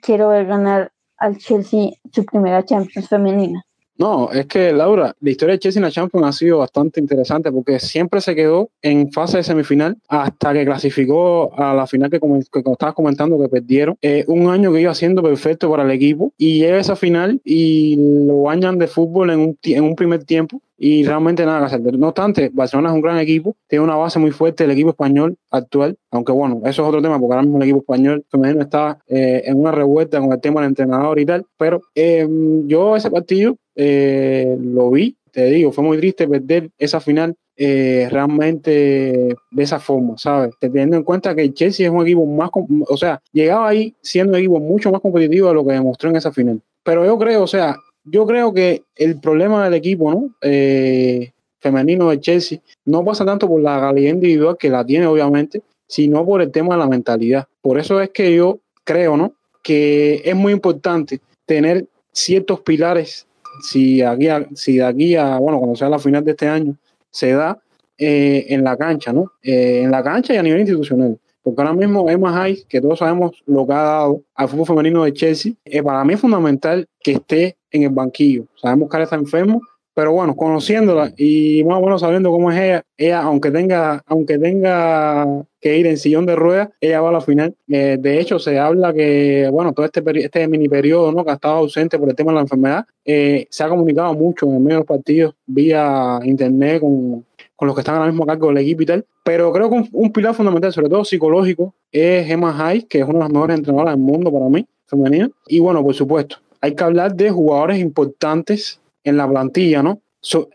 quiero 0.00 0.28
ver 0.28 0.46
ganar 0.46 0.92
al 1.18 1.38
Chelsea 1.38 1.90
su 2.12 2.24
primera 2.24 2.64
Champions 2.64 3.08
femenina. 3.08 3.62
No, 3.98 4.30
es 4.30 4.44
que 4.44 4.72
Laura, 4.72 5.14
la 5.20 5.30
historia 5.30 5.54
de 5.54 5.58
Chelsea 5.58 5.80
en 5.80 5.84
la 5.84 5.90
Champions 5.90 6.26
ha 6.26 6.32
sido 6.32 6.58
bastante 6.58 7.00
interesante 7.00 7.50
porque 7.50 7.80
siempre 7.80 8.20
se 8.20 8.34
quedó 8.34 8.68
en 8.82 9.10
fase 9.10 9.38
de 9.38 9.42
semifinal 9.42 9.96
hasta 10.08 10.52
que 10.52 10.66
clasificó 10.66 11.58
a 11.58 11.72
la 11.72 11.86
final 11.86 12.10
que, 12.10 12.20
como, 12.20 12.38
que 12.40 12.62
como 12.62 12.74
estabas 12.74 12.94
comentando 12.94 13.38
que 13.38 13.48
perdieron. 13.48 13.96
Eh, 14.02 14.24
un 14.28 14.50
año 14.50 14.70
que 14.70 14.82
iba 14.82 14.94
siendo 14.94 15.22
perfecto 15.22 15.70
para 15.70 15.84
el 15.84 15.90
equipo 15.90 16.34
y 16.36 16.58
llega 16.58 16.78
esa 16.78 16.94
final 16.94 17.40
y 17.42 17.96
lo 18.26 18.42
bañan 18.42 18.78
de 18.78 18.86
fútbol 18.86 19.30
en 19.30 19.40
un, 19.40 19.58
en 19.62 19.84
un 19.84 19.96
primer 19.96 20.24
tiempo 20.24 20.60
y 20.78 21.04
realmente 21.04 21.44
nada 21.44 21.60
que 21.60 21.66
hacer. 21.66 21.98
No 21.98 22.08
obstante, 22.08 22.50
Barcelona 22.52 22.90
es 22.90 22.94
un 22.94 23.00
gran 23.00 23.18
equipo, 23.18 23.56
tiene 23.66 23.84
una 23.84 23.96
base 23.96 24.18
muy 24.18 24.30
fuerte 24.30 24.64
el 24.64 24.70
equipo 24.70 24.90
español 24.90 25.36
actual, 25.50 25.96
aunque 26.10 26.32
bueno, 26.32 26.60
eso 26.64 26.82
es 26.82 26.88
otro 26.88 27.02
tema 27.02 27.18
porque 27.18 27.34
ahora 27.34 27.42
mismo 27.42 27.58
el 27.58 27.64
equipo 27.64 27.78
español 27.78 28.24
femenino 28.30 28.62
está 28.62 28.98
eh, 29.06 29.42
en 29.44 29.58
una 29.58 29.72
revuelta 29.72 30.20
con 30.20 30.32
el 30.32 30.40
tema 30.40 30.60
del 30.60 30.68
entrenador 30.68 31.18
y 31.18 31.26
tal, 31.26 31.46
pero 31.56 31.80
eh, 31.94 32.26
yo 32.66 32.96
ese 32.96 33.10
partido 33.10 33.56
eh, 33.74 34.56
lo 34.60 34.90
vi, 34.90 35.16
te 35.30 35.46
digo, 35.46 35.72
fue 35.72 35.84
muy 35.84 35.98
triste 35.98 36.28
perder 36.28 36.70
esa 36.78 37.00
final 37.00 37.36
eh, 37.58 38.08
realmente 38.10 39.34
de 39.50 39.62
esa 39.62 39.80
forma, 39.80 40.18
¿sabes? 40.18 40.54
Teniendo 40.60 40.96
en 40.96 41.02
cuenta 41.02 41.34
que 41.34 41.40
el 41.42 41.54
Chelsea 41.54 41.86
es 41.86 41.92
un 41.92 42.02
equipo 42.02 42.26
más, 42.26 42.50
o 42.52 42.96
sea, 42.98 43.22
llegaba 43.32 43.68
ahí 43.68 43.94
siendo 44.02 44.34
un 44.34 44.38
equipo 44.38 44.60
mucho 44.60 44.92
más 44.92 45.00
competitivo 45.00 45.48
de 45.48 45.54
lo 45.54 45.64
que 45.66 45.72
demostró 45.72 46.10
en 46.10 46.16
esa 46.16 46.32
final. 46.32 46.60
Pero 46.82 47.06
yo 47.06 47.18
creo, 47.18 47.42
o 47.42 47.46
sea, 47.46 47.76
yo 48.06 48.26
creo 48.26 48.54
que 48.54 48.84
el 48.94 49.20
problema 49.20 49.64
del 49.64 49.74
equipo, 49.74 50.10
¿no? 50.10 50.30
Eh, 50.40 51.32
femenino 51.60 52.10
de 52.10 52.20
Chelsea 52.20 52.60
no 52.84 53.04
pasa 53.04 53.24
tanto 53.24 53.48
por 53.48 53.60
la 53.60 53.80
calidad 53.80 54.12
individual 54.12 54.56
que 54.58 54.70
la 54.70 54.84
tiene, 54.84 55.06
obviamente, 55.06 55.62
sino 55.88 56.24
por 56.24 56.40
el 56.40 56.50
tema 56.50 56.74
de 56.74 56.80
la 56.80 56.88
mentalidad. 56.88 57.46
Por 57.60 57.78
eso 57.78 58.00
es 58.00 58.10
que 58.10 58.34
yo 58.34 58.60
creo, 58.84 59.16
¿no? 59.16 59.32
Que 59.62 60.22
es 60.24 60.36
muy 60.36 60.52
importante 60.52 61.20
tener 61.44 61.86
ciertos 62.12 62.60
pilares. 62.60 63.26
Si 63.62 64.02
aquí, 64.02 64.28
a, 64.28 64.46
si 64.54 64.76
de 64.76 64.84
aquí 64.84 65.16
a, 65.16 65.38
bueno, 65.38 65.58
cuando 65.58 65.76
sea 65.76 65.88
la 65.88 65.98
final 65.98 66.24
de 66.24 66.30
este 66.32 66.46
año, 66.46 66.76
se 67.10 67.32
da 67.32 67.58
eh, 67.98 68.46
en 68.50 68.62
la 68.62 68.76
cancha, 68.76 69.12
¿no? 69.12 69.32
Eh, 69.42 69.80
en 69.82 69.90
la 69.90 70.02
cancha 70.02 70.34
y 70.34 70.36
a 70.36 70.42
nivel 70.42 70.60
institucional. 70.60 71.18
Porque 71.42 71.62
ahora 71.62 71.74
mismo 71.74 72.10
Emma 72.10 72.42
Hayes, 72.42 72.64
que 72.68 72.80
todos 72.80 72.98
sabemos 72.98 73.42
lo 73.46 73.66
que 73.66 73.72
ha 73.72 73.82
dado 73.82 74.22
al 74.34 74.48
fútbol 74.48 74.66
femenino 74.66 75.04
de 75.04 75.12
Chelsea, 75.12 75.52
eh, 75.64 75.82
para 75.82 76.04
mí 76.04 76.14
es 76.14 76.20
fundamental 76.20 76.86
que 77.02 77.12
esté 77.12 77.56
en 77.76 77.84
el 77.84 77.90
banquillo. 77.90 78.44
Sabemos 78.56 78.88
que 78.88 78.96
ahora 78.96 79.04
está 79.04 79.16
enfermo, 79.16 79.60
pero 79.94 80.12
bueno, 80.12 80.36
conociéndola 80.36 81.12
y 81.16 81.64
más 81.64 81.78
o 81.78 81.80
menos 81.80 82.02
sabiendo 82.02 82.30
cómo 82.30 82.52
es 82.52 82.60
ella, 82.60 82.82
ella 82.98 83.22
aunque 83.22 83.50
tenga, 83.50 84.02
aunque 84.06 84.38
tenga 84.38 85.26
que 85.58 85.78
ir 85.78 85.86
en 85.86 85.96
sillón 85.96 86.26
de 86.26 86.36
ruedas, 86.36 86.68
ella 86.82 87.00
va 87.00 87.08
a 87.08 87.12
la 87.12 87.20
final. 87.22 87.54
Eh, 87.68 87.96
de 87.98 88.20
hecho, 88.20 88.38
se 88.38 88.58
habla 88.58 88.92
que, 88.92 89.48
bueno, 89.50 89.72
todo 89.72 89.86
este, 89.86 90.02
este 90.16 90.48
mini 90.48 90.68
periodo 90.68 91.12
¿no? 91.12 91.24
que 91.24 91.30
ha 91.30 91.34
estado 91.34 91.56
ausente 91.56 91.98
por 91.98 92.10
el 92.10 92.14
tema 92.14 92.32
de 92.32 92.34
la 92.34 92.42
enfermedad, 92.42 92.84
eh, 93.06 93.46
se 93.48 93.64
ha 93.64 93.68
comunicado 93.70 94.12
mucho 94.12 94.44
en 94.46 94.62
medio 94.62 94.76
de 94.76 94.80
los 94.80 94.86
partidos 94.86 95.34
vía 95.46 96.20
internet 96.24 96.80
con, 96.80 97.24
con 97.56 97.66
los 97.66 97.74
que 97.74 97.80
están 97.80 97.96
ahora 97.96 98.08
mismo 98.08 98.24
a 98.24 98.26
cargo 98.26 98.48
del 98.48 98.58
equipo 98.58 98.82
y 98.82 98.86
tal. 98.86 99.06
Pero 99.24 99.50
creo 99.50 99.70
que 99.70 99.88
un, 99.90 100.12
pilar 100.12 100.34
fundamental, 100.34 100.72
sobre 100.72 100.90
todo 100.90 101.04
psicológico, 101.04 101.74
es 101.90 102.30
Emma 102.30 102.54
Hayes, 102.56 102.84
que 102.84 102.98
es 102.98 103.04
una 103.04 103.14
de 103.14 103.20
las 103.20 103.30
mejores 103.30 103.58
entrenadoras 103.58 103.94
del 103.94 104.04
mundo 104.04 104.30
para 104.30 104.48
mí, 104.48 104.66
femenina. 104.86 105.30
Y 105.48 105.58
bueno, 105.58 105.82
por 105.82 105.94
supuesto, 105.94 106.36
hay 106.66 106.74
que 106.74 106.82
hablar 106.82 107.14
de 107.14 107.30
jugadores 107.30 107.78
importantes 107.78 108.80
en 109.04 109.16
la 109.16 109.28
plantilla, 109.28 109.84
¿no? 109.84 110.00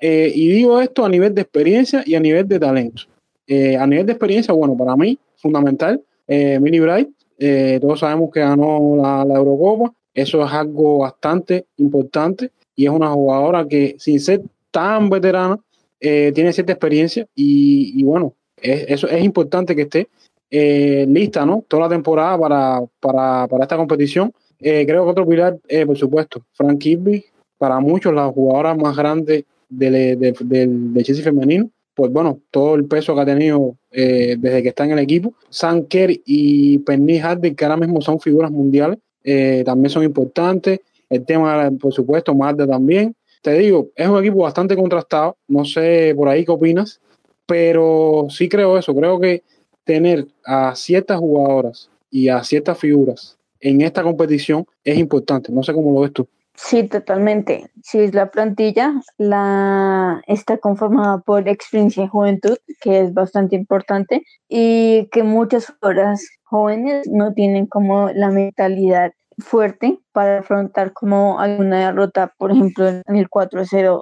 Eh, 0.02 0.30
y 0.36 0.52
digo 0.52 0.82
esto 0.82 1.06
a 1.06 1.10
nivel 1.10 1.34
de 1.34 1.44
experiencia 1.44 2.04
y 2.06 2.16
a 2.16 2.20
nivel 2.20 2.46
de 2.50 2.60
talento. 2.60 3.04
Eh, 3.48 3.78
a 3.78 3.88
nivel 3.88 4.06
de 4.06 4.12
experiencia, 4.12 4.54
bueno, 4.54 4.76
para 4.76 4.98
mí, 4.98 5.18
fundamental, 5.38 6.02
eh, 6.28 6.60
Millie 6.60 6.82
Bright, 6.82 7.10
eh, 7.40 7.80
todos 7.82 8.02
sabemos 8.02 8.30
que 8.30 8.42
ganó 8.42 8.98
la, 8.98 9.36
Eurocopa, 9.36 9.94
eso 10.14 10.46
es 10.46 10.52
algo 10.52 11.00
bastante 11.00 11.66
importante 11.78 12.52
y 12.76 12.86
es 12.86 12.92
una 12.92 13.10
jugadora 13.12 13.66
que 13.66 13.96
sin 13.98 14.20
ser 14.20 14.42
tan 14.70 15.10
veterana, 15.10 15.60
tiene 16.00 16.52
cierta 16.52 16.74
experiencia 16.74 17.28
y, 17.36 18.04
bueno, 18.04 18.34
eso 18.58 19.08
es 19.08 19.24
importante 19.24 19.76
que 19.76 19.84
esté 19.84 20.10
lista, 20.52 21.46
¿no? 21.46 21.64
Toda 21.68 21.84
la 21.84 21.90
temporada 21.90 22.38
para, 22.38 22.82
para, 23.00 23.48
para 23.48 23.64
esta 23.64 23.78
competición. 23.78 24.34
creo 24.60 25.06
que 25.06 25.10
otro 25.10 25.28
pilar, 25.28 25.58
por 25.86 25.98
supuesto, 25.98 26.44
Frank 26.54 26.80
Kirby, 26.80 27.26
para 27.58 27.80
muchos 27.80 28.14
la 28.14 28.28
jugadora 28.28 28.76
más 28.76 28.98
grande 28.98 29.46
del, 29.70 30.20
del, 30.20 31.04
Chelsea 31.04 31.24
femenino, 31.24 31.70
pues 31.94 32.12
bueno, 32.12 32.40
todo 32.52 32.76
el 32.76 32.86
peso 32.86 33.14
que 33.16 33.22
ha 33.22 33.26
tenido 33.26 33.76
eh, 33.92 34.36
desde 34.40 34.64
que 34.64 34.70
está 34.70 34.86
en 34.86 34.92
el 34.92 35.00
equipo. 35.00 35.34
Sam 35.50 35.86
Kerr 35.86 36.12
y 36.26 36.80
Penny 36.80 37.20
Hardy, 37.20 37.54
que 37.54 37.66
ahora 37.66 37.78
mismo 37.78 38.02
son 38.02 38.20
figuras 38.20 38.52
mundiales, 38.52 38.98
eh, 39.24 39.64
también 39.66 39.90
son 39.90 40.04
importantes. 40.04 40.80
El 41.10 41.26
tema, 41.26 41.70
por 41.80 41.94
supuesto, 41.94 42.34
Marta 42.34 42.66
también. 42.66 43.16
Te 43.42 43.54
digo, 43.54 43.90
es 43.96 44.08
un 44.08 44.20
equipo 44.20 44.38
bastante 44.38 44.76
contrastado. 44.76 45.38
No 45.48 45.66
sé 45.66 46.14
por 46.16 46.30
ahí 46.30 46.46
qué 46.46 46.52
opinas, 46.52 47.02
pero 47.46 48.28
sí 48.30 48.48
creo 48.48 48.78
eso. 48.78 48.96
Creo 48.96 49.20
que 49.20 49.44
tener 49.84 50.28
a 50.46 50.76
ciertas 50.76 51.20
jugadoras 51.20 51.90
y 52.10 52.30
a 52.30 52.44
ciertas 52.44 52.78
figuras 52.78 53.38
en 53.62 53.82
esta 53.82 54.04
competición 54.04 54.66
es 54.84 54.98
importante. 54.98 55.52
No 55.52 55.64
sé 55.64 55.74
cómo 55.74 55.94
lo 55.94 56.02
ves 56.02 56.14
tú. 56.14 56.28
Sí, 56.56 56.84
totalmente. 56.84 57.72
Sí, 57.82 58.12
la 58.12 58.30
plantilla, 58.30 58.94
la 59.18 60.22
está 60.28 60.58
conformada 60.58 61.20
por 61.20 61.48
experiencia 61.48 62.04
y 62.04 62.08
juventud, 62.08 62.58
que 62.82 63.00
es 63.00 63.14
bastante 63.14 63.56
importante, 63.56 64.24
y 64.50 65.08
que 65.12 65.24
muchas 65.24 65.74
horas 65.82 66.28
jóvenes 66.44 67.08
no 67.10 67.34
tienen 67.34 67.68
como 67.68 68.12
la 68.12 68.30
mentalidad 68.30 69.14
fuerte 69.38 70.00
para 70.12 70.40
afrontar 70.40 70.92
como 70.94 71.40
alguna 71.40 71.88
derrota, 71.88 72.34
por 72.38 72.52
ejemplo, 72.52 72.88
en 72.88 73.16
el 73.16 73.30
4-0. 73.30 74.02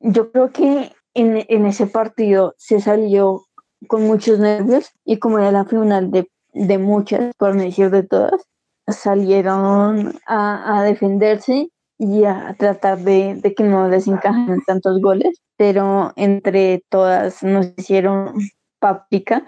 Yo 0.00 0.30
creo 0.30 0.52
que 0.52 0.92
en, 1.14 1.44
en 1.48 1.66
ese 1.66 1.86
partido 1.86 2.54
se 2.56 2.80
salió 2.80 3.47
con 3.86 4.02
muchos 4.02 4.38
nervios 4.38 4.90
y 5.04 5.18
como 5.18 5.38
era 5.38 5.52
la 5.52 5.64
final 5.64 6.10
de, 6.10 6.30
de 6.52 6.78
muchas, 6.78 7.34
por 7.36 7.54
no 7.54 7.62
decir 7.62 7.90
de 7.90 8.02
todas, 8.02 8.42
salieron 8.86 10.18
a, 10.26 10.82
defenderse 10.84 11.68
y 11.98 12.24
a 12.24 12.54
tratar 12.58 12.98
de, 12.98 13.40
que 13.56 13.64
no 13.64 13.88
les 13.88 14.06
encajen 14.08 14.62
tantos 14.66 15.00
goles, 15.00 15.40
pero 15.56 16.12
entre 16.16 16.82
todas 16.88 17.42
nos 17.42 17.72
hicieron 17.76 18.34
páprica. 18.78 19.44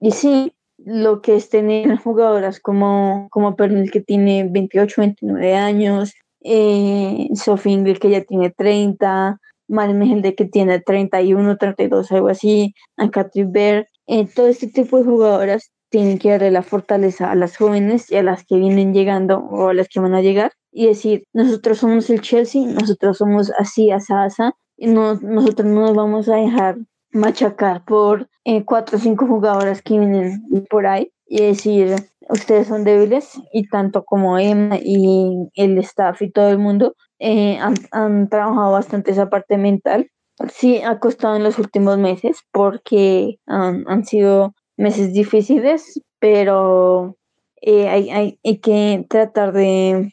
Y 0.00 0.12
sí, 0.12 0.52
lo 0.78 1.22
que 1.22 1.36
es 1.36 1.48
tener 1.48 1.96
jugadoras 1.98 2.60
como, 2.60 3.28
como 3.30 3.56
Pernil, 3.56 3.90
que 3.90 4.00
tiene 4.00 4.48
28, 4.48 5.00
29 5.00 5.56
años, 5.56 6.14
eh, 6.42 7.28
Sophie 7.34 7.94
que 7.98 8.10
ya 8.10 8.22
tiene 8.22 8.50
30, 8.50 9.40
Mari 9.68 10.20
de 10.22 10.34
que 10.34 10.46
tiene 10.46 10.80
31, 10.80 11.56
32, 11.56 12.12
algo 12.12 12.28
así, 12.28 12.74
a 12.96 13.10
Catherine 13.10 13.52
Bear, 13.52 13.86
eh, 14.06 14.26
todo 14.26 14.48
este 14.48 14.66
tipo 14.66 14.98
de 14.98 15.04
jugadoras 15.04 15.70
tienen 15.90 16.18
que 16.18 16.30
darle 16.30 16.50
la 16.50 16.62
fortaleza 16.62 17.30
a 17.30 17.34
las 17.34 17.56
jóvenes 17.56 18.10
y 18.10 18.16
a 18.16 18.22
las 18.22 18.44
que 18.44 18.56
vienen 18.56 18.92
llegando 18.92 19.38
o 19.38 19.68
a 19.68 19.74
las 19.74 19.88
que 19.88 20.00
van 20.00 20.14
a 20.14 20.22
llegar 20.22 20.52
y 20.72 20.86
decir, 20.86 21.24
nosotros 21.32 21.78
somos 21.78 22.10
el 22.10 22.20
Chelsea, 22.20 22.66
nosotros 22.66 23.18
somos 23.18 23.50
así, 23.58 23.90
asa, 23.90 24.24
asa, 24.24 24.54
y 24.76 24.86
no, 24.86 25.14
nosotros 25.14 25.66
no 25.66 25.82
nos 25.82 25.94
vamos 25.94 26.28
a 26.28 26.36
dejar 26.36 26.76
machacar 27.10 27.84
por 27.84 28.28
eh, 28.44 28.64
cuatro 28.64 28.98
o 28.98 29.00
cinco 29.00 29.26
jugadoras 29.26 29.82
que 29.82 29.98
vienen 29.98 30.42
por 30.68 30.86
ahí 30.86 31.10
y 31.26 31.42
decir, 31.42 31.96
ustedes 32.28 32.68
son 32.68 32.84
débiles 32.84 33.40
y 33.52 33.68
tanto 33.68 34.04
como 34.04 34.38
Emma 34.38 34.78
y 34.80 35.48
el 35.54 35.78
staff 35.78 36.22
y 36.22 36.30
todo 36.30 36.50
el 36.50 36.58
mundo 36.58 36.94
eh, 37.18 37.58
han, 37.58 37.74
han 37.90 38.28
trabajado 38.28 38.72
bastante 38.72 39.10
esa 39.12 39.28
parte 39.28 39.58
mental. 39.58 40.10
Sí, 40.52 40.82
ha 40.82 40.98
costado 41.00 41.36
en 41.36 41.42
los 41.42 41.58
últimos 41.58 41.98
meses 41.98 42.38
porque 42.52 43.38
han, 43.46 43.84
han 43.88 44.04
sido 44.04 44.54
meses 44.76 45.12
difíciles, 45.12 46.00
pero 46.20 47.16
eh, 47.60 47.88
hay, 47.88 48.10
hay, 48.10 48.38
hay, 48.44 48.58
que 48.58 49.04
tratar 49.08 49.52
de 49.52 50.12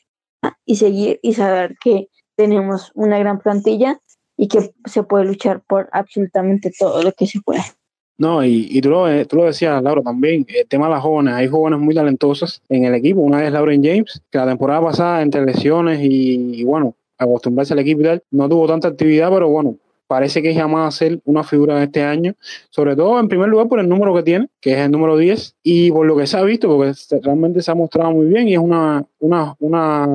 y 0.66 0.76
seguir 0.78 1.20
y 1.22 1.34
saber 1.34 1.76
que 1.84 2.08
tenemos 2.36 2.92
una 2.96 3.20
gran 3.20 3.40
plantilla 3.40 4.00
y 4.36 4.48
que 4.48 4.74
se 4.86 5.04
puede 5.04 5.26
luchar 5.26 5.64
por 5.68 5.90
absolutamente 5.92 6.72
todo 6.78 7.04
lo 7.04 7.12
que 7.12 7.28
se 7.28 7.40
pueda. 7.42 7.64
No, 8.18 8.46
y, 8.46 8.68
y 8.70 8.82
tú, 8.82 8.90
lo, 8.90 9.28
tú 9.28 9.38
lo 9.38 9.46
decías, 9.46 9.84
Laura, 9.84 10.02
también, 10.02 10.46
el 10.48 10.68
tema 10.68 10.86
de 10.86 10.94
las 10.94 11.02
jóvenes, 11.02 11.34
hay 11.34 11.48
jóvenes 11.48 11.80
muy 11.80 11.94
talentosas 11.94 12.62
en 12.70 12.86
el 12.86 12.96
equipo, 12.96 13.20
una 13.20 13.46
es 13.46 13.52
Lauren 13.52 13.84
James, 13.84 14.22
que 14.32 14.38
la 14.38 14.48
temporada 14.48 14.82
pasada 14.82 15.22
entre 15.22 15.46
lesiones 15.46 16.00
y, 16.02 16.62
y 16.62 16.64
bueno, 16.64 16.96
acostumbrarse 17.18 17.74
al 17.74 17.80
equipo 17.80 18.02
y 18.02 18.04
tal, 18.06 18.24
no 18.32 18.48
tuvo 18.48 18.68
tanta 18.68 18.88
actividad, 18.88 19.30
pero 19.32 19.50
bueno, 19.50 19.76
parece 20.08 20.42
que 20.42 20.52
es 20.52 20.56
llamada 20.56 20.88
a 20.88 20.92
ser 20.92 21.20
una 21.26 21.44
figura 21.44 21.78
de 21.78 21.86
este 21.86 22.04
año, 22.04 22.34
sobre 22.70 22.96
todo 22.96 23.20
en 23.20 23.28
primer 23.28 23.50
lugar 23.50 23.68
por 23.68 23.80
el 23.80 23.90
número 23.90 24.14
que 24.14 24.24
tiene, 24.24 24.48
que 24.62 24.74
es 24.74 24.80
el 24.80 24.92
número 24.92 25.18
10, 25.18 25.56
y 25.64 25.92
por 25.92 26.06
lo 26.06 26.16
que 26.16 26.28
se 26.28 26.38
ha 26.38 26.44
visto, 26.44 26.68
porque 26.68 26.94
realmente 27.22 27.62
se 27.62 27.72
ha 27.72 27.76
mostrado 27.76 28.12
muy 28.12 28.28
bien 28.28 28.48
y 28.48 28.54
es 28.54 28.60
una, 28.60 29.06
una, 29.20 29.56
una 29.60 30.08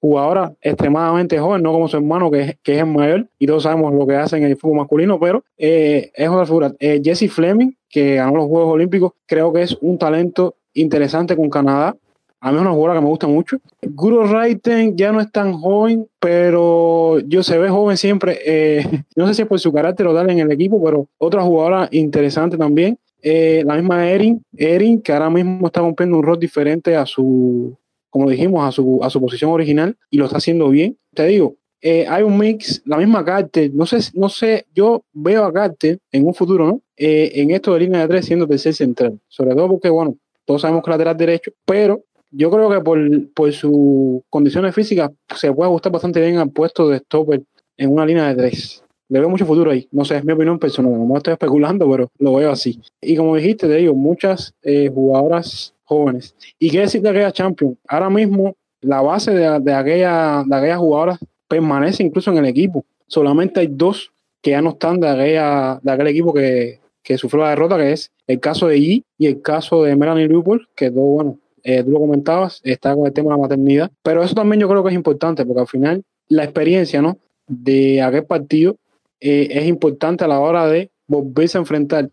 jugadora 0.00 0.54
extremadamente 0.60 1.38
joven, 1.38 1.62
no 1.62 1.72
como 1.72 1.88
su 1.88 1.96
hermano 1.96 2.30
que 2.30 2.40
es, 2.40 2.56
que 2.62 2.74
es 2.74 2.78
el 2.80 2.86
mayor, 2.86 3.28
y 3.38 3.46
todos 3.46 3.64
sabemos 3.64 3.94
lo 3.94 4.06
que 4.06 4.16
hace 4.16 4.36
en 4.36 4.44
el 4.44 4.56
fútbol 4.56 4.78
masculino, 4.78 5.18
pero 5.20 5.44
eh, 5.58 6.10
es 6.14 6.28
una 6.28 6.46
figura. 6.46 6.72
Eh, 6.78 7.00
Jesse 7.02 7.30
Fleming, 7.30 7.72
que 7.88 8.16
ganó 8.16 8.36
los 8.36 8.46
Juegos 8.46 8.74
Olímpicos, 8.74 9.12
creo 9.26 9.52
que 9.52 9.62
es 9.62 9.76
un 9.80 9.98
talento 9.98 10.56
interesante 10.74 11.36
con 11.36 11.48
Canadá. 11.48 11.96
A 12.44 12.50
mí 12.50 12.56
es 12.56 12.60
una 12.60 12.72
jugadora 12.72 13.00
que 13.00 13.04
me 13.04 13.08
gusta 13.08 13.26
mucho. 13.26 13.56
Guru 13.80 14.26
Raiten 14.26 14.98
ya 14.98 15.12
no 15.12 15.20
es 15.22 15.32
tan 15.32 15.54
joven, 15.54 16.06
pero 16.20 17.18
yo 17.20 17.42
se 17.42 17.56
ve 17.56 17.70
joven 17.70 17.96
siempre. 17.96 18.38
Eh, 18.44 18.84
no 19.16 19.26
sé 19.26 19.32
si 19.32 19.42
es 19.42 19.48
por 19.48 19.58
su 19.58 19.72
carácter 19.72 20.06
o 20.06 20.14
tal 20.14 20.28
en 20.28 20.40
el 20.40 20.52
equipo, 20.52 20.84
pero 20.84 21.08
otra 21.16 21.40
jugadora 21.42 21.88
interesante 21.90 22.58
también. 22.58 22.98
Eh, 23.22 23.62
la 23.64 23.76
misma 23.76 24.06
Erin, 24.10 24.44
Erin, 24.58 25.00
que 25.00 25.14
ahora 25.14 25.30
mismo 25.30 25.68
está 25.68 25.80
cumpliendo 25.80 26.18
un 26.18 26.22
rol 26.22 26.38
diferente 26.38 26.94
a 26.94 27.06
su, 27.06 27.74
como 28.10 28.28
dijimos, 28.28 28.62
a 28.68 28.70
su, 28.70 29.00
a 29.02 29.08
su 29.08 29.22
posición 29.22 29.50
original 29.50 29.96
y 30.10 30.18
lo 30.18 30.26
está 30.26 30.36
haciendo 30.36 30.68
bien. 30.68 30.98
Te 31.14 31.24
digo, 31.24 31.54
eh, 31.80 32.04
hay 32.06 32.24
un 32.24 32.36
mix, 32.36 32.82
la 32.84 32.98
misma 32.98 33.24
Carter, 33.24 33.70
no 33.72 33.86
sé, 33.86 34.00
no 34.12 34.28
sé, 34.28 34.66
yo 34.74 35.02
veo 35.14 35.46
a 35.46 35.52
Carter 35.52 35.98
en 36.12 36.26
un 36.26 36.34
futuro, 36.34 36.66
¿no? 36.66 36.82
en 36.94 37.50
esto 37.52 37.72
de 37.72 37.80
línea 37.80 38.02
de 38.02 38.08
tres 38.08 38.26
siendo 38.26 38.46
tercer 38.46 38.74
central, 38.74 39.18
sobre 39.28 39.54
todo 39.54 39.66
porque, 39.66 39.88
bueno, 39.88 40.14
todos 40.44 40.60
sabemos 40.60 40.84
que 40.84 40.90
lateral 40.90 41.16
derecho, 41.16 41.50
pero 41.64 42.04
yo 42.36 42.50
creo 42.50 42.70
que 42.70 42.80
por, 42.80 42.98
por 43.32 43.52
sus 43.52 44.22
condiciones 44.28 44.74
físicas 44.74 45.10
se 45.34 45.52
puede 45.52 45.68
ajustar 45.68 45.92
bastante 45.92 46.20
bien 46.20 46.38
al 46.38 46.50
puesto 46.50 46.88
de 46.88 46.98
stopper 46.98 47.42
en 47.76 47.92
una 47.92 48.06
línea 48.06 48.28
de 48.28 48.34
tres. 48.34 48.82
Le 49.08 49.20
veo 49.20 49.28
mucho 49.28 49.46
futuro 49.46 49.70
ahí. 49.70 49.86
No 49.92 50.04
sé, 50.04 50.16
es 50.16 50.24
mi 50.24 50.32
opinión 50.32 50.58
personal. 50.58 50.92
No 50.92 51.16
estoy 51.16 51.34
especulando, 51.34 51.88
pero 51.90 52.10
lo 52.18 52.34
veo 52.34 52.50
así. 52.50 52.80
Y 53.00 53.16
como 53.16 53.36
dijiste, 53.36 53.68
te 53.68 53.76
digo, 53.76 53.94
muchas 53.94 54.54
eh, 54.62 54.90
jugadoras 54.92 55.74
jóvenes. 55.84 56.34
¿Y 56.58 56.70
qué 56.70 56.80
decir 56.80 57.02
de 57.02 57.10
aquella 57.10 57.32
Champions? 57.32 57.76
Ahora 57.86 58.10
mismo 58.10 58.54
la 58.80 59.00
base 59.00 59.32
de, 59.32 59.60
de, 59.60 59.74
aquella, 59.74 60.42
de 60.46 60.56
aquellas 60.56 60.78
jugadoras 60.78 61.18
permanece 61.48 62.02
incluso 62.02 62.30
en 62.30 62.38
el 62.38 62.46
equipo. 62.46 62.84
Solamente 63.06 63.60
hay 63.60 63.68
dos 63.68 64.10
que 64.40 64.50
ya 64.50 64.62
no 64.62 64.70
están 64.70 65.00
de, 65.00 65.08
aquella, 65.08 65.80
de 65.82 65.92
aquel 65.92 66.06
equipo 66.08 66.32
que, 66.32 66.80
que 67.02 67.18
sufrió 67.18 67.44
la 67.44 67.50
derrota, 67.50 67.76
que 67.76 67.92
es 67.92 68.10
el 68.26 68.40
caso 68.40 68.66
de 68.66 68.80
Yi 68.80 69.04
y 69.18 69.26
el 69.26 69.42
caso 69.42 69.82
de 69.82 69.94
Melanie 69.94 70.26
Lupol, 70.26 70.68
que 70.74 70.90
dos, 70.90 71.04
bueno, 71.04 71.38
eh, 71.64 71.82
tú 71.82 71.90
lo 71.90 71.98
comentabas, 71.98 72.60
está 72.62 72.94
con 72.94 73.06
el 73.06 73.12
tema 73.12 73.30
de 73.30 73.36
la 73.36 73.42
maternidad, 73.42 73.90
pero 74.02 74.22
eso 74.22 74.34
también 74.34 74.60
yo 74.60 74.68
creo 74.68 74.82
que 74.82 74.90
es 74.90 74.94
importante 74.94 75.44
porque 75.44 75.62
al 75.62 75.66
final 75.66 76.04
la 76.28 76.44
experiencia 76.44 77.00
¿no? 77.00 77.18
de 77.46 78.02
aquel 78.02 78.24
partido 78.26 78.76
eh, 79.20 79.48
es 79.50 79.66
importante 79.66 80.24
a 80.24 80.28
la 80.28 80.40
hora 80.40 80.66
de 80.66 80.90
volverse 81.06 81.58
a 81.58 81.62
enfrentar 81.62 82.10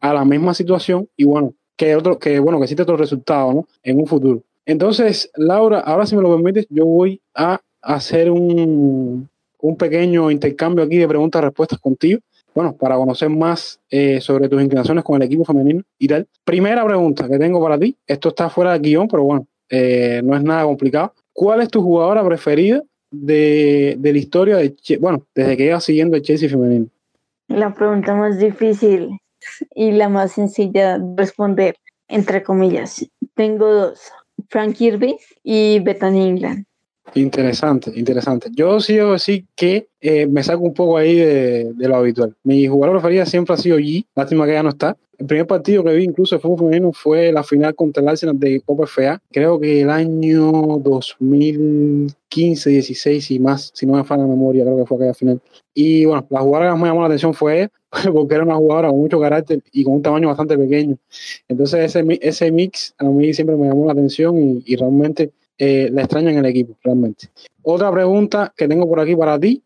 a 0.00 0.14
la 0.14 0.24
misma 0.24 0.54
situación 0.54 1.08
y 1.16 1.24
bueno, 1.24 1.54
que 1.76 1.96
otro, 1.96 2.18
que 2.18 2.38
bueno, 2.38 2.58
que 2.58 2.64
existe 2.64 2.82
otro 2.82 2.96
resultado 2.96 3.52
¿no? 3.52 3.68
en 3.82 3.98
un 3.98 4.06
futuro. 4.06 4.42
Entonces, 4.66 5.30
Laura, 5.34 5.80
ahora 5.80 6.06
si 6.06 6.14
me 6.14 6.22
lo 6.22 6.34
permites, 6.34 6.66
yo 6.68 6.84
voy 6.84 7.20
a 7.34 7.60
hacer 7.80 8.30
un, 8.30 9.28
un 9.60 9.76
pequeño 9.76 10.30
intercambio 10.30 10.84
aquí 10.84 10.98
de 10.98 11.08
preguntas-respuestas 11.08 11.78
contigo. 11.78 12.20
Bueno, 12.60 12.76
para 12.76 12.96
conocer 12.96 13.30
más 13.30 13.80
eh, 13.88 14.20
sobre 14.20 14.46
tus 14.46 14.60
inclinaciones 14.62 15.02
con 15.02 15.16
el 15.16 15.26
equipo 15.26 15.46
femenino 15.46 15.82
y 15.98 16.06
tal. 16.06 16.28
Primera 16.44 16.84
pregunta 16.84 17.26
que 17.26 17.38
tengo 17.38 17.58
para 17.62 17.78
ti. 17.78 17.96
Esto 18.06 18.28
está 18.28 18.50
fuera 18.50 18.74
de 18.74 18.80
guion, 18.80 19.08
pero 19.08 19.22
bueno, 19.22 19.46
eh, 19.70 20.20
no 20.22 20.36
es 20.36 20.42
nada 20.42 20.64
complicado. 20.64 21.14
¿Cuál 21.32 21.62
es 21.62 21.70
tu 21.70 21.80
jugadora 21.80 22.22
preferida 22.22 22.82
de, 23.10 23.96
de 23.98 24.12
la 24.12 24.18
historia 24.18 24.56
de, 24.58 24.76
bueno, 25.00 25.24
desde 25.34 25.56
que 25.56 25.64
llevas 25.64 25.84
siguiendo 25.84 26.18
el 26.18 26.22
Chelsea 26.22 26.50
femenino? 26.50 26.88
La 27.48 27.72
pregunta 27.72 28.14
más 28.14 28.38
difícil 28.38 29.18
y 29.74 29.92
la 29.92 30.10
más 30.10 30.32
sencilla 30.32 30.98
de 30.98 31.14
responder, 31.16 31.76
entre 32.08 32.42
comillas. 32.42 33.08
Tengo 33.34 33.72
dos, 33.72 34.02
Frank 34.50 34.74
Kirby 34.74 35.16
y 35.42 35.80
Bethany 35.80 36.28
England. 36.28 36.66
Interesante, 37.14 37.92
interesante. 37.94 38.50
Yo 38.54 38.80
sí 38.80 38.94
debo 38.94 39.12
decir 39.12 39.44
que 39.56 39.88
eh, 40.00 40.26
me 40.26 40.42
saco 40.42 40.62
un 40.62 40.74
poco 40.74 40.96
ahí 40.96 41.16
de, 41.16 41.74
lo 41.76 41.96
habitual. 41.96 42.36
Mi 42.44 42.66
jugador 42.66 42.96
preferido 42.96 43.26
siempre 43.26 43.54
ha 43.54 43.58
sido 43.58 43.78
G, 43.78 44.06
lástima 44.14 44.46
que 44.46 44.52
ya 44.52 44.62
no 44.62 44.70
está. 44.70 44.96
El 45.18 45.26
primer 45.26 45.46
partido 45.46 45.84
que 45.84 45.92
vi 45.92 46.04
incluso 46.04 46.34
de 46.34 46.40
fútbol 46.40 46.58
femenino 46.58 46.92
fue 46.92 47.30
la 47.30 47.42
final 47.42 47.74
contra 47.74 48.02
el 48.02 48.08
Arsenal 48.08 48.38
de 48.38 48.62
Copa 48.62 48.86
FA. 48.86 49.20
Creo 49.30 49.60
que 49.60 49.82
el 49.82 49.90
año 49.90 50.50
2015, 50.78 52.70
16 52.70 53.30
y 53.32 53.38
más, 53.38 53.70
si 53.74 53.84
no 53.84 53.94
me 53.94 54.04
falla 54.04 54.22
la 54.22 54.28
memoria, 54.28 54.64
creo 54.64 54.78
que 54.78 54.86
fue 54.86 54.96
aquella 54.96 55.14
final. 55.14 55.40
Y 55.74 56.06
bueno, 56.06 56.26
la 56.30 56.40
jugadora 56.40 56.68
que 56.68 56.72
más 56.72 56.80
me 56.80 56.88
llamó 56.88 57.00
la 57.00 57.06
atención 57.08 57.34
fue 57.34 57.58
ella, 57.58 57.70
porque 58.12 58.34
era 58.34 58.44
una 58.44 58.54
jugadora 58.54 58.88
con 58.88 58.98
mucho 58.98 59.20
carácter 59.20 59.62
y 59.72 59.84
con 59.84 59.94
un 59.94 60.02
tamaño 60.02 60.28
bastante 60.28 60.56
pequeño. 60.56 60.96
Entonces 61.48 61.94
ese, 61.94 62.18
ese 62.22 62.50
mix 62.50 62.94
a 62.96 63.04
mí 63.04 63.34
siempre 63.34 63.56
me 63.56 63.68
llamó 63.68 63.84
la 63.86 63.92
atención 63.92 64.38
y, 64.38 64.62
y 64.64 64.76
realmente 64.76 65.32
eh, 65.62 65.90
la 65.92 66.00
extraña 66.00 66.30
en 66.30 66.38
el 66.38 66.46
equipo, 66.46 66.74
realmente. 66.82 67.28
Otra 67.62 67.92
pregunta 67.92 68.50
que 68.56 68.66
tengo 68.66 68.88
por 68.88 68.98
aquí 68.98 69.14
para 69.14 69.38
ti 69.38 69.62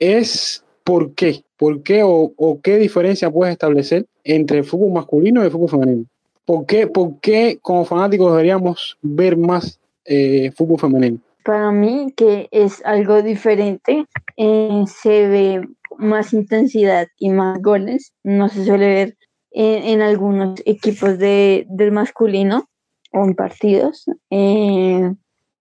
es 0.00 0.64
¿por 0.82 1.14
qué? 1.14 1.44
¿Por 1.56 1.84
qué 1.84 2.02
o, 2.04 2.58
qué 2.64 2.78
diferencia 2.78 3.30
puedes 3.30 3.52
establecer 3.52 4.06
entre 4.24 4.58
el 4.58 4.64
fútbol 4.64 4.92
masculino 4.92 5.40
y 5.40 5.44
el 5.44 5.52
fútbol 5.52 5.70
femenino? 5.70 6.04
¿Por 6.44 6.66
qué, 6.66 6.88
por 6.88 7.20
qué 7.20 7.60
como 7.62 7.84
fanáticos 7.84 8.32
deberíamos 8.32 8.98
ver 9.02 9.36
más 9.36 9.78
eh, 10.04 10.50
fútbol 10.50 10.80
femenino? 10.80 11.18
Para 11.44 11.70
mí 11.70 12.12
que 12.16 12.48
es 12.50 12.84
algo 12.84 13.22
diferente, 13.22 14.04
eh, 14.36 14.82
se 14.88 15.28
ve 15.28 15.68
más 15.96 16.32
intensidad 16.32 17.06
y 17.20 17.30
más 17.30 17.62
goles, 17.62 18.12
no 18.24 18.48
se 18.48 18.64
suele 18.64 18.88
ver 18.88 19.16
en, 19.52 20.02
algunos 20.02 20.60
equipos 20.66 21.18
de, 21.18 21.66
del 21.70 21.92
masculino 21.92 22.68
o 23.12 23.24
en 23.24 23.36
partidos. 23.36 24.06
Eh, 24.30 25.12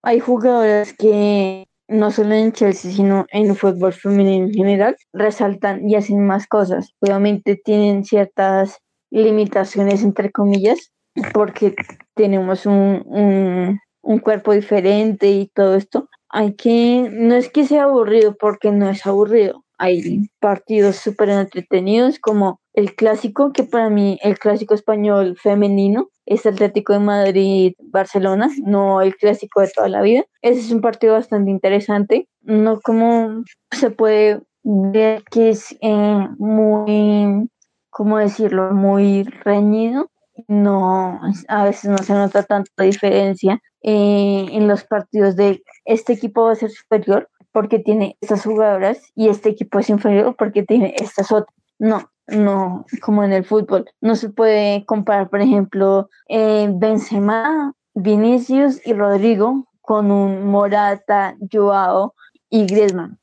hay 0.05 0.19
jugadoras 0.19 0.93
que 0.93 1.65
no 1.87 2.11
solo 2.11 2.35
en 2.35 2.51
Chelsea, 2.51 2.91
sino 2.91 3.25
en 3.29 3.49
el 3.49 3.55
fútbol 3.55 3.91
femenino 3.91 4.45
en 4.45 4.53
general, 4.53 4.95
resaltan 5.13 5.89
y 5.89 5.95
hacen 5.95 6.25
más 6.25 6.47
cosas. 6.47 6.93
Obviamente 6.99 7.59
tienen 7.63 8.05
ciertas 8.05 8.79
limitaciones, 9.11 10.03
entre 10.03 10.31
comillas, 10.31 10.91
porque 11.33 11.75
tenemos 12.13 12.65
un, 12.65 13.79
un 14.01 14.19
cuerpo 14.19 14.53
diferente 14.53 15.31
y 15.31 15.47
todo 15.47 15.75
esto. 15.75 16.07
Hay 16.29 16.53
que, 16.55 17.09
no 17.11 17.35
es 17.35 17.49
que 17.49 17.65
sea 17.65 17.83
aburrido, 17.83 18.35
porque 18.39 18.71
no 18.71 18.89
es 18.89 19.05
aburrido, 19.05 19.63
hay 19.77 20.29
partidos 20.39 20.97
súper 20.97 21.29
entretenidos 21.29 22.19
como 22.19 22.59
el 22.75 22.93
clásico, 22.95 23.53
que 23.53 23.63
para 23.63 23.89
mí 23.89 24.19
el 24.21 24.37
clásico 24.37 24.73
español 24.73 25.37
femenino 25.41 26.09
es 26.25 26.45
Atlético 26.45 26.93
de 26.93 26.99
Madrid-Barcelona, 26.99 28.49
no 28.63 29.01
el 29.01 29.15
clásico 29.15 29.61
de 29.61 29.69
toda 29.69 29.87
la 29.87 30.01
vida. 30.01 30.25
Ese 30.41 30.59
es 30.59 30.71
un 30.71 30.81
partido 30.81 31.13
bastante 31.13 31.51
interesante, 31.51 32.27
no 32.41 32.81
como 32.81 33.43
se 33.71 33.91
puede 33.91 34.41
ver 34.63 35.23
que 35.31 35.49
es 35.49 35.75
eh, 35.81 36.27
muy, 36.37 37.49
¿cómo 37.89 38.17
decirlo?, 38.17 38.71
muy 38.71 39.23
reñido. 39.23 40.09
No, 40.49 41.21
a 41.47 41.63
veces 41.63 41.89
no 41.89 41.97
se 41.99 42.13
nota 42.13 42.43
tanta 42.43 42.83
diferencia 42.83 43.61
eh, 43.81 44.47
en 44.51 44.67
los 44.67 44.83
partidos 44.83 45.37
de 45.37 45.63
este 45.85 46.11
equipo 46.11 46.43
va 46.43 46.51
a 46.51 46.55
ser 46.55 46.71
superior 46.71 47.29
porque 47.53 47.79
tiene 47.79 48.17
estas 48.19 48.43
jugadoras 48.43 48.99
y 49.15 49.29
este 49.29 49.49
equipo 49.49 49.79
es 49.79 49.89
inferior 49.89 50.35
porque 50.37 50.63
tiene 50.63 50.93
estas 50.97 51.31
otras. 51.31 51.55
No, 51.79 52.09
no, 52.27 52.85
como 53.01 53.23
en 53.23 53.33
el 53.33 53.45
fútbol. 53.45 53.89
No 54.01 54.15
se 54.15 54.29
puede 54.29 54.85
comparar, 54.85 55.29
por 55.29 55.41
ejemplo, 55.41 56.09
eh, 56.29 56.69
Benzema, 56.73 57.73
Vinicius 57.93 58.85
y 58.85 58.93
Rodrigo 58.93 59.65
con 59.81 60.11
un 60.11 60.47
Morata, 60.47 61.35
Joao 61.51 62.13
y 62.49 62.65
Griezmann. 62.65 63.19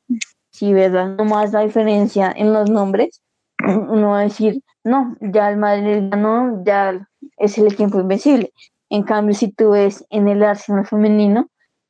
Si 0.51 0.73
¿verdad? 0.73 1.17
No 1.17 1.25
más 1.25 1.53
la 1.53 1.61
diferencia 1.61 2.33
en 2.35 2.53
los 2.53 2.71
nombres, 2.71 3.23
uno 3.59 4.11
va 4.11 4.21
a 4.21 4.23
decir, 4.23 4.63
no, 4.85 5.17
ya 5.21 5.51
el 5.51 5.57
Madrid 5.57 6.03
no, 6.17 6.63
ya 6.65 7.09
es 7.37 7.59
el 7.59 7.73
equipo 7.73 8.01
invencible. 8.01 8.53
En 8.91 9.05
cambio, 9.05 9.35
si 9.35 9.51
tú 9.51 9.71
ves 9.71 10.05
en 10.11 10.29
el 10.29 10.43
Arsenal 10.43 10.87
femenino, 10.87 11.49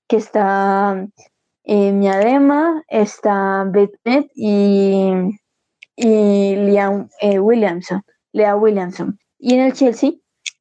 que 0.08 0.16
está 0.16 1.06
eh, 1.64 1.92
Miadema, 1.92 2.82
está 2.88 3.64
Beth 3.64 4.30
y, 4.34 5.10
y 5.96 6.56
Liam 6.56 7.08
eh, 7.20 7.38
Williamson, 7.38 8.02
Lea 8.32 8.56
Williamson. 8.56 9.18
Y 9.38 9.54
en 9.54 9.60
el 9.60 9.72
Chelsea, 9.72 10.12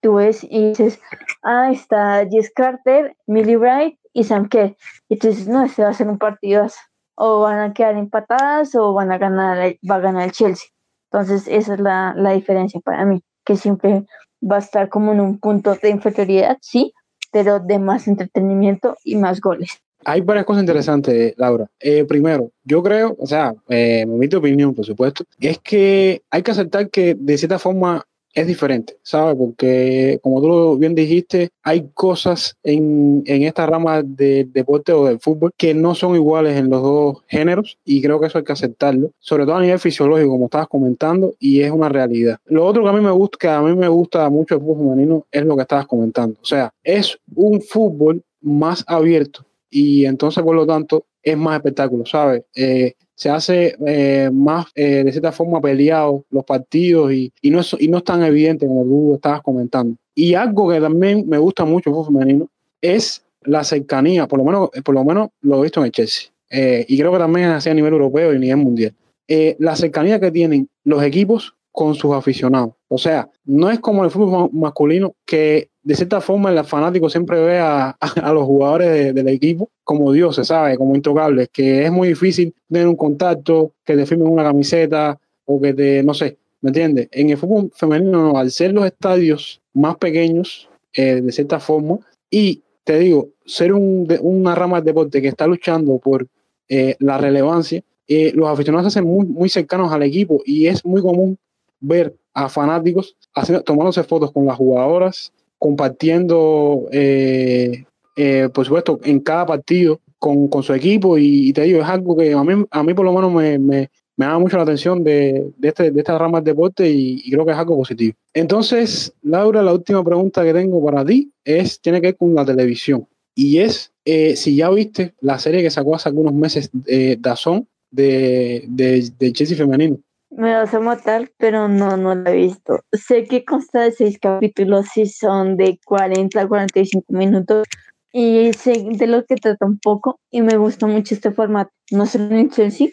tú 0.01 0.15
ves 0.15 0.43
y 0.43 0.69
dices, 0.69 0.99
ah, 1.43 1.71
está 1.71 2.25
Jess 2.29 2.51
Carter, 2.55 3.15
Millie 3.27 3.57
Bright 3.57 3.99
y 4.13 4.23
Sam 4.23 4.49
Kerr. 4.49 4.75
Y 5.09 5.17
tú 5.17 5.27
dices, 5.27 5.47
no, 5.47 5.63
este 5.63 5.83
va 5.83 5.89
a 5.89 5.93
ser 5.93 6.07
un 6.07 6.17
partido 6.17 6.67
o 7.15 7.41
van 7.41 7.59
a 7.59 7.73
quedar 7.73 7.95
empatadas 7.97 8.73
o 8.75 8.93
van 8.93 9.11
a 9.11 9.17
ganar, 9.17 9.75
va 9.89 9.95
a 9.95 9.99
ganar 9.99 10.23
el 10.23 10.31
Chelsea. 10.31 10.69
Entonces, 11.11 11.47
esa 11.47 11.73
es 11.73 11.79
la, 11.79 12.13
la 12.15 12.31
diferencia 12.31 12.79
para 12.79 13.05
mí, 13.05 13.21
que 13.45 13.55
siempre 13.55 14.05
va 14.41 14.55
a 14.55 14.59
estar 14.59 14.89
como 14.89 15.11
en 15.11 15.19
un 15.19 15.39
punto 15.39 15.75
de 15.75 15.89
inferioridad, 15.89 16.57
sí, 16.61 16.93
pero 17.31 17.59
de 17.59 17.79
más 17.79 18.07
entretenimiento 18.07 18.97
y 19.03 19.15
más 19.15 19.41
goles 19.41 19.81
hay 20.05 20.21
varias 20.21 20.45
cosas 20.45 20.61
interesantes, 20.61 21.33
Laura. 21.37 21.67
Eh, 21.79 22.05
primero, 22.05 22.51
yo 22.63 22.81
creo, 22.81 23.15
o 23.19 23.27
sea, 23.27 23.53
eh, 23.69 24.05
mi 24.07 24.27
opinión, 24.33 24.73
por 24.73 24.85
supuesto, 24.85 25.23
es 25.39 25.59
que 25.59 26.23
hay 26.29 26.41
que 26.41 26.51
aceptar 26.51 26.89
que 26.89 27.15
de 27.17 27.37
cierta 27.37 27.59
forma 27.59 28.05
es 28.33 28.47
diferente, 28.47 28.97
¿sabes? 29.03 29.35
Porque, 29.35 30.19
como 30.21 30.41
tú 30.41 30.77
bien 30.77 30.95
dijiste, 30.95 31.49
hay 31.63 31.89
cosas 31.93 32.55
en, 32.63 33.23
en 33.25 33.43
esta 33.43 33.65
rama 33.65 34.01
del 34.03 34.51
deporte 34.51 34.93
o 34.93 35.05
del 35.05 35.19
fútbol 35.19 35.51
que 35.57 35.73
no 35.73 35.95
son 35.95 36.15
iguales 36.15 36.57
en 36.57 36.69
los 36.69 36.81
dos 36.81 37.17
géneros 37.27 37.77
y 37.85 38.01
creo 38.01 38.19
que 38.19 38.27
eso 38.27 38.37
hay 38.37 38.43
que 38.43 38.53
aceptarlo, 38.53 39.11
sobre 39.19 39.45
todo 39.45 39.55
a 39.55 39.61
nivel 39.61 39.79
fisiológico, 39.79 40.31
como 40.31 40.45
estabas 40.45 40.67
comentando, 40.67 41.33
y 41.39 41.61
es 41.61 41.71
una 41.71 41.89
realidad. 41.89 42.37
Lo 42.45 42.65
otro 42.65 42.83
que 42.83 42.89
a 42.89 42.93
mí 42.93 43.01
me 43.01 43.11
gusta, 43.11 43.37
que 43.39 43.47
a 43.49 43.61
mí 43.61 43.75
me 43.75 43.87
gusta 43.87 44.29
mucho 44.29 44.55
el 44.55 44.61
fútbol 44.61 44.77
femenino 44.77 45.25
es 45.31 45.45
lo 45.45 45.55
que 45.55 45.63
estabas 45.63 45.87
comentando. 45.87 46.37
O 46.41 46.45
sea, 46.45 46.71
es 46.83 47.17
un 47.35 47.61
fútbol 47.61 48.23
más 48.41 48.83
abierto 48.87 49.45
y 49.69 50.05
entonces 50.05 50.43
por 50.43 50.55
lo 50.55 50.65
tanto 50.65 51.05
es 51.23 51.37
más 51.37 51.55
espectáculo, 51.55 52.05
¿sabes? 52.05 52.43
Eh, 52.55 52.93
se 53.21 53.29
hace 53.29 53.75
eh, 53.85 54.31
más 54.33 54.65
eh, 54.73 55.03
de 55.03 55.11
cierta 55.11 55.31
forma 55.31 55.61
peleado 55.61 56.25
los 56.31 56.43
partidos 56.43 57.13
y, 57.13 57.31
y, 57.39 57.51
no 57.51 57.59
es, 57.59 57.75
y 57.79 57.87
no 57.87 57.99
es 57.99 58.03
tan 58.03 58.23
evidente 58.23 58.65
como 58.65 58.83
tú 58.83 59.13
estabas 59.13 59.43
comentando. 59.43 59.95
Y 60.15 60.33
algo 60.33 60.67
que 60.71 60.81
también 60.81 61.29
me 61.29 61.37
gusta 61.37 61.63
mucho 61.63 61.91
el 61.91 61.95
fútbol 61.97 62.13
femenino 62.15 62.49
es 62.81 63.23
la 63.43 63.63
cercanía, 63.63 64.27
por 64.27 64.39
lo 64.39 64.45
menos, 64.45 64.69
por 64.83 64.95
lo, 64.95 65.05
menos 65.05 65.29
lo 65.41 65.59
he 65.59 65.61
visto 65.61 65.81
en 65.81 65.85
el 65.85 65.91
Chelsea. 65.91 66.31
y 66.49 66.97
creo 66.97 67.11
que 67.11 67.19
también 67.19 67.49
es 67.49 67.57
así 67.57 67.69
a 67.69 67.75
nivel 67.75 67.93
europeo 67.93 68.33
y 68.33 68.37
a 68.37 68.39
nivel 68.39 68.57
mundial. 68.57 68.95
la 69.27 69.75
cercanía 69.75 70.19
que 70.19 70.31
tienen 70.31 70.67
los 70.83 71.03
equipos 71.03 71.53
con 71.71 71.95
sus 71.95 72.13
aficionados. 72.13 72.73
O 72.87 72.97
sea, 72.97 73.29
no 73.45 73.69
es 73.69 73.79
como 73.79 74.03
el 74.03 74.11
fútbol 74.11 74.49
masculino 74.51 75.15
que 75.25 75.69
de 75.83 75.95
cierta 75.95 76.21
forma 76.21 76.51
el 76.51 76.63
fanático 76.63 77.09
siempre 77.09 77.39
ve 77.39 77.59
a, 77.59 77.97
los 78.33 78.43
jugadores 78.43 79.15
del 79.15 79.27
equipo 79.29 79.69
como 79.83 80.11
dioses, 80.11 80.47
¿sabe? 80.47 80.77
Como 80.77 80.95
intocables, 80.95 81.49
que 81.51 81.85
es 81.85 81.91
muy 81.91 82.09
difícil 82.09 82.53
tener 82.69 82.87
un 82.87 82.95
contacto, 82.95 83.73
que 83.83 83.95
te 83.95 84.05
firmen 84.05 84.27
una 84.27 84.43
camiseta 84.43 85.19
o 85.45 85.59
que 85.59 85.73
te, 85.73 86.03
no 86.03 86.13
sé, 86.13 86.37
¿me 86.61 86.69
entiendes? 86.69 87.07
En 87.11 87.29
el 87.29 87.37
fútbol 87.37 87.71
femenino, 87.73 88.37
al 88.37 88.51
ser 88.51 88.73
los 88.73 88.85
estadios 88.85 89.61
más 89.73 89.95
pequeños, 89.97 90.69
eh, 90.93 91.21
de 91.21 91.31
cierta 91.31 91.59
forma, 91.59 91.99
y 92.29 92.61
te 92.83 92.99
digo, 92.99 93.29
ser 93.45 93.73
un, 93.73 94.07
una 94.21 94.55
rama 94.55 94.81
de 94.81 94.85
deporte 94.85 95.21
que 95.21 95.27
está 95.27 95.47
luchando 95.47 95.97
por 95.97 96.27
eh, 96.69 96.95
la 96.99 97.17
relevancia, 97.17 97.83
eh, 98.07 98.31
los 98.35 98.49
aficionados 98.49 98.91
se 98.91 98.99
hacen 98.99 99.09
muy, 99.09 99.25
muy 99.25 99.49
cercanos 99.49 99.91
al 99.91 100.03
equipo 100.03 100.41
y 100.45 100.67
es 100.67 100.83
muy 100.85 101.01
común 101.01 101.37
ver 101.81 102.15
a 102.33 102.47
fanáticos 102.47 103.17
haciendo, 103.35 103.63
tomándose 103.63 104.03
fotos 104.03 104.31
con 104.31 104.45
las 104.45 104.55
jugadoras, 104.55 105.33
compartiendo, 105.59 106.87
eh, 106.91 107.83
eh, 108.15 108.49
por 108.53 108.65
supuesto, 108.65 108.99
en 109.03 109.19
cada 109.19 109.45
partido 109.45 109.99
con, 110.17 110.49
su 110.63 110.73
equipo 110.73 111.17
y, 111.17 111.51
te 111.51 111.63
digo, 111.63 111.81
es 111.81 111.87
algo 111.87 112.15
que 112.15 112.33
a 112.33 112.43
mí, 112.43 112.65
a 112.69 112.83
mí 112.83 112.93
por 112.93 113.05
lo 113.05 113.13
menos 113.13 113.33
me, 113.33 113.57
me, 113.57 113.89
me 114.15 114.25
llama 114.25 114.39
mucho 114.39 114.57
la 114.57 114.63
atención 114.63 115.03
de, 115.03 115.51
de, 115.57 115.67
este, 115.67 115.91
de 115.91 115.99
esta 115.99 116.17
rama 116.17 116.39
del 116.39 116.53
deporte 116.53 116.89
y, 116.89 117.29
creo 117.31 117.45
que 117.45 117.51
es 117.51 117.57
algo 117.57 117.77
positivo. 117.77 118.13
Entonces, 118.33 119.13
Laura, 119.23 119.63
la 119.63 119.73
última 119.73 120.03
pregunta 120.03 120.43
que 120.43 120.53
tengo 120.53 120.83
para 120.85 121.03
ti 121.03 121.31
es, 121.43 121.81
tiene 121.81 121.99
que 122.01 122.07
ver 122.07 122.17
con 122.17 122.35
la 122.35 122.45
televisión 122.45 123.07
y 123.35 123.59
es 123.59 123.91
eh, 124.05 124.35
si 124.35 124.55
ya 124.55 124.69
viste 124.69 125.13
la 125.21 125.39
serie 125.39 125.61
que 125.61 125.69
sacó 125.69 125.95
hace 125.95 126.09
algunos 126.09 126.33
meses 126.33 126.69
de 126.73 127.17
Dazón 127.19 127.67
de, 127.89 128.65
de, 128.67 129.33
Chelsea 129.33 129.57
femenino. 129.57 129.97
Me 130.31 130.53
vas 130.53 130.73
a 130.73 130.79
matar, 130.79 131.29
pero 131.37 131.67
no, 131.67 131.97
no 131.97 132.15
la 132.15 132.31
he 132.31 132.35
visto. 132.35 132.79
Sé 132.93 133.25
que 133.25 133.43
consta 133.43 133.81
de 133.81 133.91
seis 133.91 134.17
capítulos 134.17 134.87
y 134.95 135.05
son 135.05 135.57
de 135.57 135.77
40 135.85 136.41
a 136.41 136.47
45 136.47 137.05
minutos. 137.09 137.67
Y 138.13 138.51
sé 138.53 138.83
de 138.89 139.07
lo 139.07 139.25
que 139.25 139.35
trata 139.35 139.65
un 139.65 139.79
poco 139.79 140.19
y 140.29 140.41
me 140.41 140.57
gusta 140.57 140.87
mucho 140.87 141.15
este 141.15 141.31
formato. 141.31 141.71
No 141.91 142.05
solo 142.05 142.35
en 142.35 142.49
Chelsea, 142.49 142.87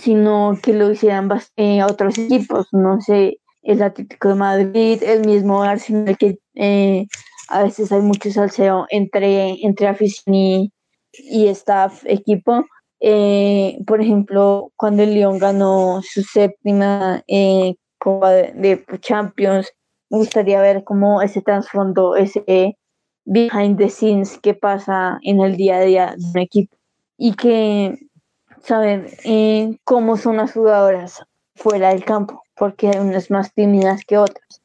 sino 0.00 0.58
que 0.62 0.72
lo 0.72 0.90
hicieran 0.90 1.28
eh, 1.56 1.82
otros 1.84 2.18
equipos. 2.18 2.66
No 2.72 3.00
sé, 3.00 3.38
el 3.62 3.82
Atlético 3.82 4.28
de 4.28 4.34
Madrid, 4.34 5.02
el 5.02 5.26
mismo 5.26 5.62
Arsenal, 5.62 6.16
que 6.18 6.38
eh, 6.56 7.06
a 7.48 7.62
veces 7.62 7.92
hay 7.92 8.00
mucho 8.00 8.30
salseo 8.30 8.86
entre, 8.90 9.64
entre 9.64 9.88
afición 9.88 10.34
y, 10.34 10.72
y 11.12 11.48
staff, 11.48 12.02
equipo. 12.06 12.64
Eh, 13.00 13.78
por 13.86 14.00
ejemplo, 14.00 14.72
cuando 14.76 15.02
el 15.02 15.14
Lyon 15.14 15.38
ganó 15.38 16.00
su 16.02 16.22
séptima 16.22 17.24
eh, 17.26 17.76
Copa 17.98 18.30
de, 18.30 18.84
Champions, 19.00 19.72
me 20.10 20.18
gustaría 20.18 20.60
ver 20.60 20.84
cómo 20.84 21.22
ese 21.22 21.40
trasfondo, 21.40 22.16
ese 22.16 22.76
behind 23.24 23.78
the 23.78 23.88
scenes 23.88 24.38
que 24.38 24.54
pasa 24.54 25.18
en 25.22 25.40
el 25.40 25.56
día 25.56 25.76
a 25.76 25.80
día 25.80 26.14
de 26.16 26.24
un 26.24 26.38
equipo 26.38 26.76
y 27.16 27.34
que 27.34 27.98
saber 28.62 29.10
eh, 29.24 29.78
cómo 29.84 30.16
son 30.16 30.36
las 30.38 30.52
jugadoras 30.52 31.22
fuera 31.54 31.90
del 31.90 32.04
campo, 32.04 32.42
porque 32.56 32.88
hay 32.88 32.98
unas 32.98 33.30
más 33.30 33.52
tímidas 33.54 34.04
que 34.06 34.18
otras. 34.18 34.62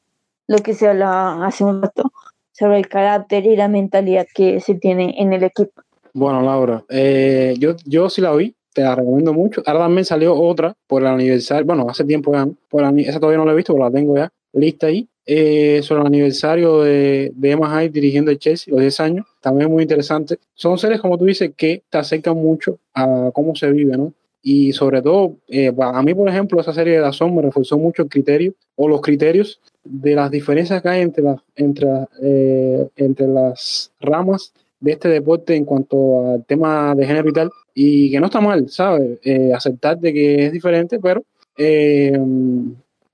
Lo 0.48 0.60
que 0.60 0.74
se 0.74 0.88
hablaba 0.88 1.45
hace 1.45 1.63
un 1.63 1.82
rato 1.82 2.12
sobre 2.52 2.78
el 2.78 2.88
carácter 2.88 3.45
y 3.45 3.56
la 3.56 3.67
mentalidad 3.67 4.26
que 4.34 4.62
se 4.62 4.76
tiene 4.76 5.15
en 5.17 5.34
el 5.34 5.43
equipo. 5.43 5.82
Bueno, 6.15 6.41
Laura, 6.41 6.82
eh, 6.88 7.56
yo, 7.60 7.75
yo 7.84 8.10
sí 8.10 8.21
la 8.21 8.34
vi, 8.34 8.56
te 8.73 8.84
la 8.84 8.95
recomiendo 8.95 9.34
mucho. 9.34 9.62
Ahora 9.65 9.82
también 9.82 10.06
salió 10.06 10.34
otra 10.34 10.73
por 10.88 11.01
el 11.01 11.10
aniversario, 11.10 11.65
bueno, 11.65 11.88
hace 11.89 12.06
tiempo 12.06 12.32
ya, 12.32 12.47
por 12.69 12.86
esa 12.99 13.19
todavía 13.19 13.38
no 13.38 13.43
la 13.43 13.51
he 13.51 13.56
visto, 13.56 13.73
pero 13.73 13.84
la 13.84 13.91
tengo 13.91 14.15
ya 14.15 14.32
lista 14.54 14.88
ahí, 14.88 15.10
eh, 15.25 15.82
sobre 15.84 15.99
el 15.99 16.08
aniversario 16.08 16.84
de, 16.84 17.34
de 17.36 17.51
Emma 17.51 17.67
Hyde 17.67 17.89
dirigiendo 17.89 18.32
el 18.32 18.39
Chelsea, 18.39 18.71
los 18.71 18.80
10 18.80 18.99
años, 19.01 19.25
también 19.41 19.69
muy 19.69 19.84
interesante. 19.84 20.38
Son 20.54 20.78
seres, 20.78 21.01
como 21.01 21.17
tú 21.17 21.25
dices, 21.25 21.51
que 21.54 21.84
te 21.89 21.97
acercan 21.97 22.38
mucho 22.38 22.80
a 22.93 23.30
cómo 23.34 23.54
se 23.54 23.69
vive, 23.69 23.97
¿no? 23.97 24.13
Y 24.41 24.71
sobre 24.71 25.01
todo, 25.01 25.36
eh, 25.49 25.73
a 25.78 26.01
mí, 26.01 26.13
por 26.13 26.30
ejemplo, 26.30 26.62
esa 26.62 26.71
serie 26.71 26.93
de 26.93 26.99
Dazón 26.99 27.36
me 27.36 27.41
reforzó 27.41 27.78
mucho 27.78 28.04
el 28.04 28.10
criterio 28.10 28.54
o 28.78 28.88
los 28.88 29.01
criterios 29.01 29.60
de 29.84 30.15
las 30.15 30.32
diferencias 30.32 30.82
que 30.82 30.88
hay 30.88 31.01
entre, 31.01 31.23
las 31.25 31.41
entre, 31.58 31.89
eh, 32.21 32.88
entre 32.95 33.28
las 33.28 33.91
ramas 33.99 34.54
de 34.80 34.92
este 34.92 35.10
deporte 35.10 35.56
en 35.56 35.66
cuanto 35.66 36.32
al 36.34 36.46
tema 36.46 36.94
de 36.96 37.06
género 37.06 37.30
y 37.30 37.34
tal, 37.34 37.52
y 37.74 38.12
que 38.12 38.20
no 38.20 38.28
está 38.28 38.42
mal, 38.42 38.70
¿sabes? 38.70 39.20
Eh, 39.24 39.52
aceptar 39.54 39.98
de 40.00 40.14
que 40.14 40.46
es 40.46 40.52
diferente, 40.52 41.00
pero 41.00 41.24
eh, 41.58 42.18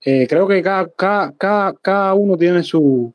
eh, 0.03 0.27
creo 0.27 0.47
que 0.47 0.61
cada, 0.61 0.87
cada, 0.89 1.73
cada, 1.73 2.13
uno 2.13 2.37
tiene 2.37 2.63
su, 2.63 3.13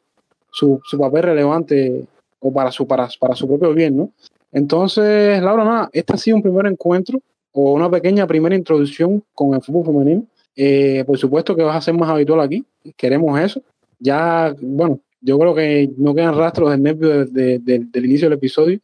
su, 0.51 0.81
su, 0.85 0.99
papel 0.99 1.25
relevante 1.25 2.05
o 2.41 2.53
para 2.53 2.71
su, 2.71 2.87
para, 2.87 3.09
para 3.19 3.35
su 3.35 3.47
propio 3.47 3.75
bien, 3.75 3.97
¿no? 3.97 4.11
Entonces, 4.53 5.43
Laura, 5.43 5.65
nada, 5.65 5.91
este 5.93 6.15
ha 6.15 6.17
sido 6.17 6.37
un 6.37 6.43
primer 6.43 6.67
encuentro 6.67 7.21
o 7.53 7.73
una 7.73 7.91
pequeña 7.91 8.27
primera 8.27 8.55
introducción 8.55 9.23
con 9.35 9.55
el 9.55 9.63
fútbol 9.63 9.87
femenino. 9.87 11.05
por 11.05 11.19
supuesto 11.19 11.55
que 11.57 11.63
vas 11.63 11.77
a 11.77 11.81
ser 11.81 11.95
más 11.95 12.09
habitual 12.09 12.41
aquí, 12.41 12.65
queremos 12.97 13.39
eso. 13.41 13.61
Ya, 13.99 14.55
bueno, 14.61 15.01
yo 15.27 15.39
creo 15.41 15.55
que 15.57 15.91
no 15.99 16.15
quedan 16.15 16.39
rastros 16.39 16.71
del 16.71 16.83
nervio 16.83 17.27
del 17.27 18.05
inicio 18.05 18.29
del 18.29 18.39
episodio, 18.39 18.79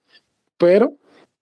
pero 0.59 0.93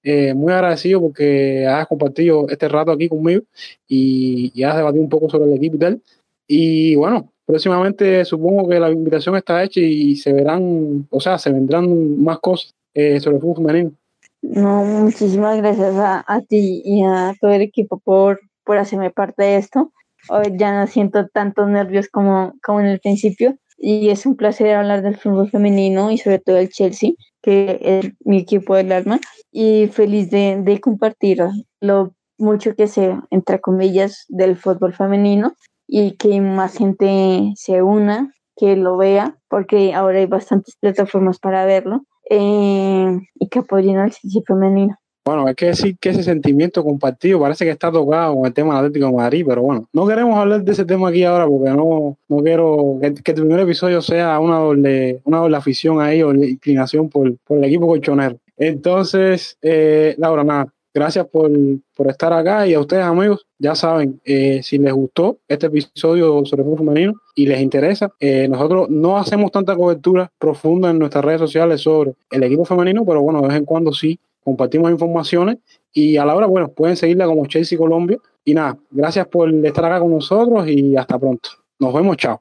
eh, 0.02 0.34
muy 0.34 0.52
agradecido 0.52 1.00
porque 1.00 1.66
has 1.66 1.86
compartido 1.86 2.46
este 2.50 2.68
rato 2.68 2.92
aquí 2.92 3.08
conmigo 3.08 3.42
y, 3.88 4.52
y, 4.54 4.62
has 4.62 4.76
debatido 4.76 5.02
un 5.02 5.08
poco 5.08 5.30
sobre 5.30 5.46
el 5.46 5.56
equipo 5.56 5.76
y 5.76 5.78
tal. 5.78 6.02
Y 6.46 6.96
bueno, 6.96 7.32
próximamente 7.46 8.26
supongo 8.26 8.68
que 8.68 8.78
la 8.78 8.90
invitación 8.90 9.36
está 9.36 9.64
hecha 9.64 9.80
y 9.80 10.16
se 10.16 10.34
verán, 10.34 11.06
o 11.08 11.18
sea, 11.18 11.38
se 11.38 11.50
vendrán 11.50 12.22
más 12.22 12.38
cosas 12.38 12.74
eh, 12.92 13.20
sobre 13.20 13.36
el 13.36 13.42
fútbol 13.42 13.66
femenino. 13.66 13.92
No, 14.42 14.84
muchísimas 14.84 15.56
gracias 15.56 15.94
a, 15.94 16.24
a, 16.26 16.42
ti 16.42 16.82
y 16.84 17.02
a 17.04 17.34
todo 17.40 17.52
el 17.52 17.62
equipo 17.62 17.98
por, 17.98 18.40
por 18.64 18.76
hacerme 18.76 19.10
parte 19.10 19.44
de 19.44 19.56
esto. 19.56 19.92
Hoy 20.28 20.52
ya 20.56 20.78
no 20.78 20.86
siento 20.86 21.26
tantos 21.28 21.68
nervios 21.68 22.08
como, 22.08 22.52
como 22.62 22.80
en 22.80 22.86
el 22.86 23.00
principio 23.00 23.56
y 23.80 24.10
es 24.10 24.26
un 24.26 24.36
placer 24.36 24.74
hablar 24.74 25.02
del 25.02 25.16
fútbol 25.16 25.50
femenino 25.50 26.10
y 26.10 26.18
sobre 26.18 26.38
todo 26.38 26.58
el 26.58 26.68
Chelsea, 26.68 27.12
que 27.42 27.78
es 27.82 28.12
mi 28.20 28.38
equipo 28.38 28.76
del 28.76 28.92
alma, 28.92 29.18
y 29.50 29.88
feliz 29.88 30.30
de, 30.30 30.60
de 30.62 30.80
compartir 30.80 31.42
lo 31.80 32.14
mucho 32.38 32.74
que 32.76 32.86
sé, 32.86 33.16
entre 33.30 33.60
comillas, 33.60 34.26
del 34.28 34.56
fútbol 34.56 34.92
femenino 34.92 35.54
y 35.86 36.12
que 36.16 36.40
más 36.40 36.76
gente 36.76 37.52
se 37.56 37.82
una, 37.82 38.32
que 38.56 38.76
lo 38.76 38.98
vea, 38.98 39.38
porque 39.48 39.94
ahora 39.94 40.18
hay 40.18 40.26
bastantes 40.26 40.76
plataformas 40.76 41.38
para 41.38 41.64
verlo, 41.64 42.04
eh, 42.28 43.18
y 43.34 43.48
que 43.48 43.58
apoyen 43.60 43.96
al 43.96 44.10
Chelsea 44.10 44.42
femenino. 44.46 44.96
Bueno, 45.24 45.46
hay 45.46 45.54
que 45.54 45.66
decir 45.66 45.96
que 45.98 46.08
ese 46.10 46.22
sentimiento 46.22 46.82
compartido 46.82 47.40
parece 47.40 47.64
que 47.64 47.70
está 47.70 47.92
tocado 47.92 48.36
con 48.36 48.46
el 48.46 48.54
tema 48.54 48.74
del 48.74 48.86
Atlético 48.86 49.06
de 49.06 49.12
Madrid, 49.12 49.44
pero 49.46 49.62
bueno, 49.62 49.86
no 49.92 50.06
queremos 50.06 50.36
hablar 50.38 50.64
de 50.64 50.72
ese 50.72 50.86
tema 50.86 51.10
aquí 51.10 51.24
ahora 51.24 51.46
porque 51.46 51.70
no, 51.70 52.16
no 52.26 52.42
quiero 52.42 52.98
que, 53.02 53.14
que 53.14 53.32
el 53.32 53.36
primer 53.36 53.60
episodio 53.60 54.00
sea 54.00 54.40
una 54.40 54.58
doble, 54.58 55.20
una 55.24 55.38
doble 55.38 55.56
afición 55.56 56.00
ahí 56.00 56.22
o 56.22 56.32
inclinación 56.32 57.10
por, 57.10 57.36
por 57.38 57.58
el 57.58 57.64
equipo 57.64 57.86
colchonero. 57.86 58.38
Entonces, 58.56 59.58
eh, 59.60 60.14
Laura, 60.16 60.42
nada, 60.42 60.72
gracias 60.92 61.26
por, 61.26 61.50
por, 61.94 62.10
estar 62.10 62.32
acá 62.32 62.66
y 62.66 62.74
a 62.74 62.80
ustedes 62.80 63.04
amigos, 63.04 63.46
ya 63.58 63.74
saben, 63.74 64.20
eh, 64.24 64.62
si 64.62 64.78
les 64.78 64.92
gustó 64.92 65.38
este 65.48 65.66
episodio 65.66 66.44
sobre 66.44 66.64
fútbol 66.64 66.78
femenino 66.78 67.14
y 67.34 67.46
les 67.46 67.60
interesa, 67.60 68.12
eh, 68.20 68.48
nosotros 68.48 68.90
no 68.90 69.18
hacemos 69.18 69.52
tanta 69.52 69.76
cobertura 69.76 70.30
profunda 70.38 70.90
en 70.90 70.98
nuestras 70.98 71.24
redes 71.24 71.40
sociales 71.40 71.82
sobre 71.82 72.14
el 72.30 72.42
equipo 72.42 72.64
femenino, 72.64 73.04
pero 73.04 73.22
bueno, 73.22 73.40
de 73.42 73.48
vez 73.48 73.56
en 73.58 73.64
cuando 73.64 73.92
sí 73.92 74.18
compartimos 74.50 74.90
informaciones 74.90 75.58
y 75.92 76.16
a 76.16 76.24
la 76.24 76.34
hora, 76.34 76.46
bueno, 76.46 76.68
pueden 76.68 76.96
seguirla 76.96 77.26
como 77.26 77.46
Chelsea 77.46 77.78
Colombia. 77.78 78.18
Y 78.44 78.54
nada, 78.54 78.76
gracias 78.90 79.26
por 79.28 79.52
estar 79.64 79.84
acá 79.84 80.00
con 80.00 80.12
nosotros 80.12 80.66
y 80.68 80.96
hasta 80.96 81.18
pronto. 81.18 81.50
Nos 81.78 81.94
vemos, 81.94 82.16
chao. 82.16 82.40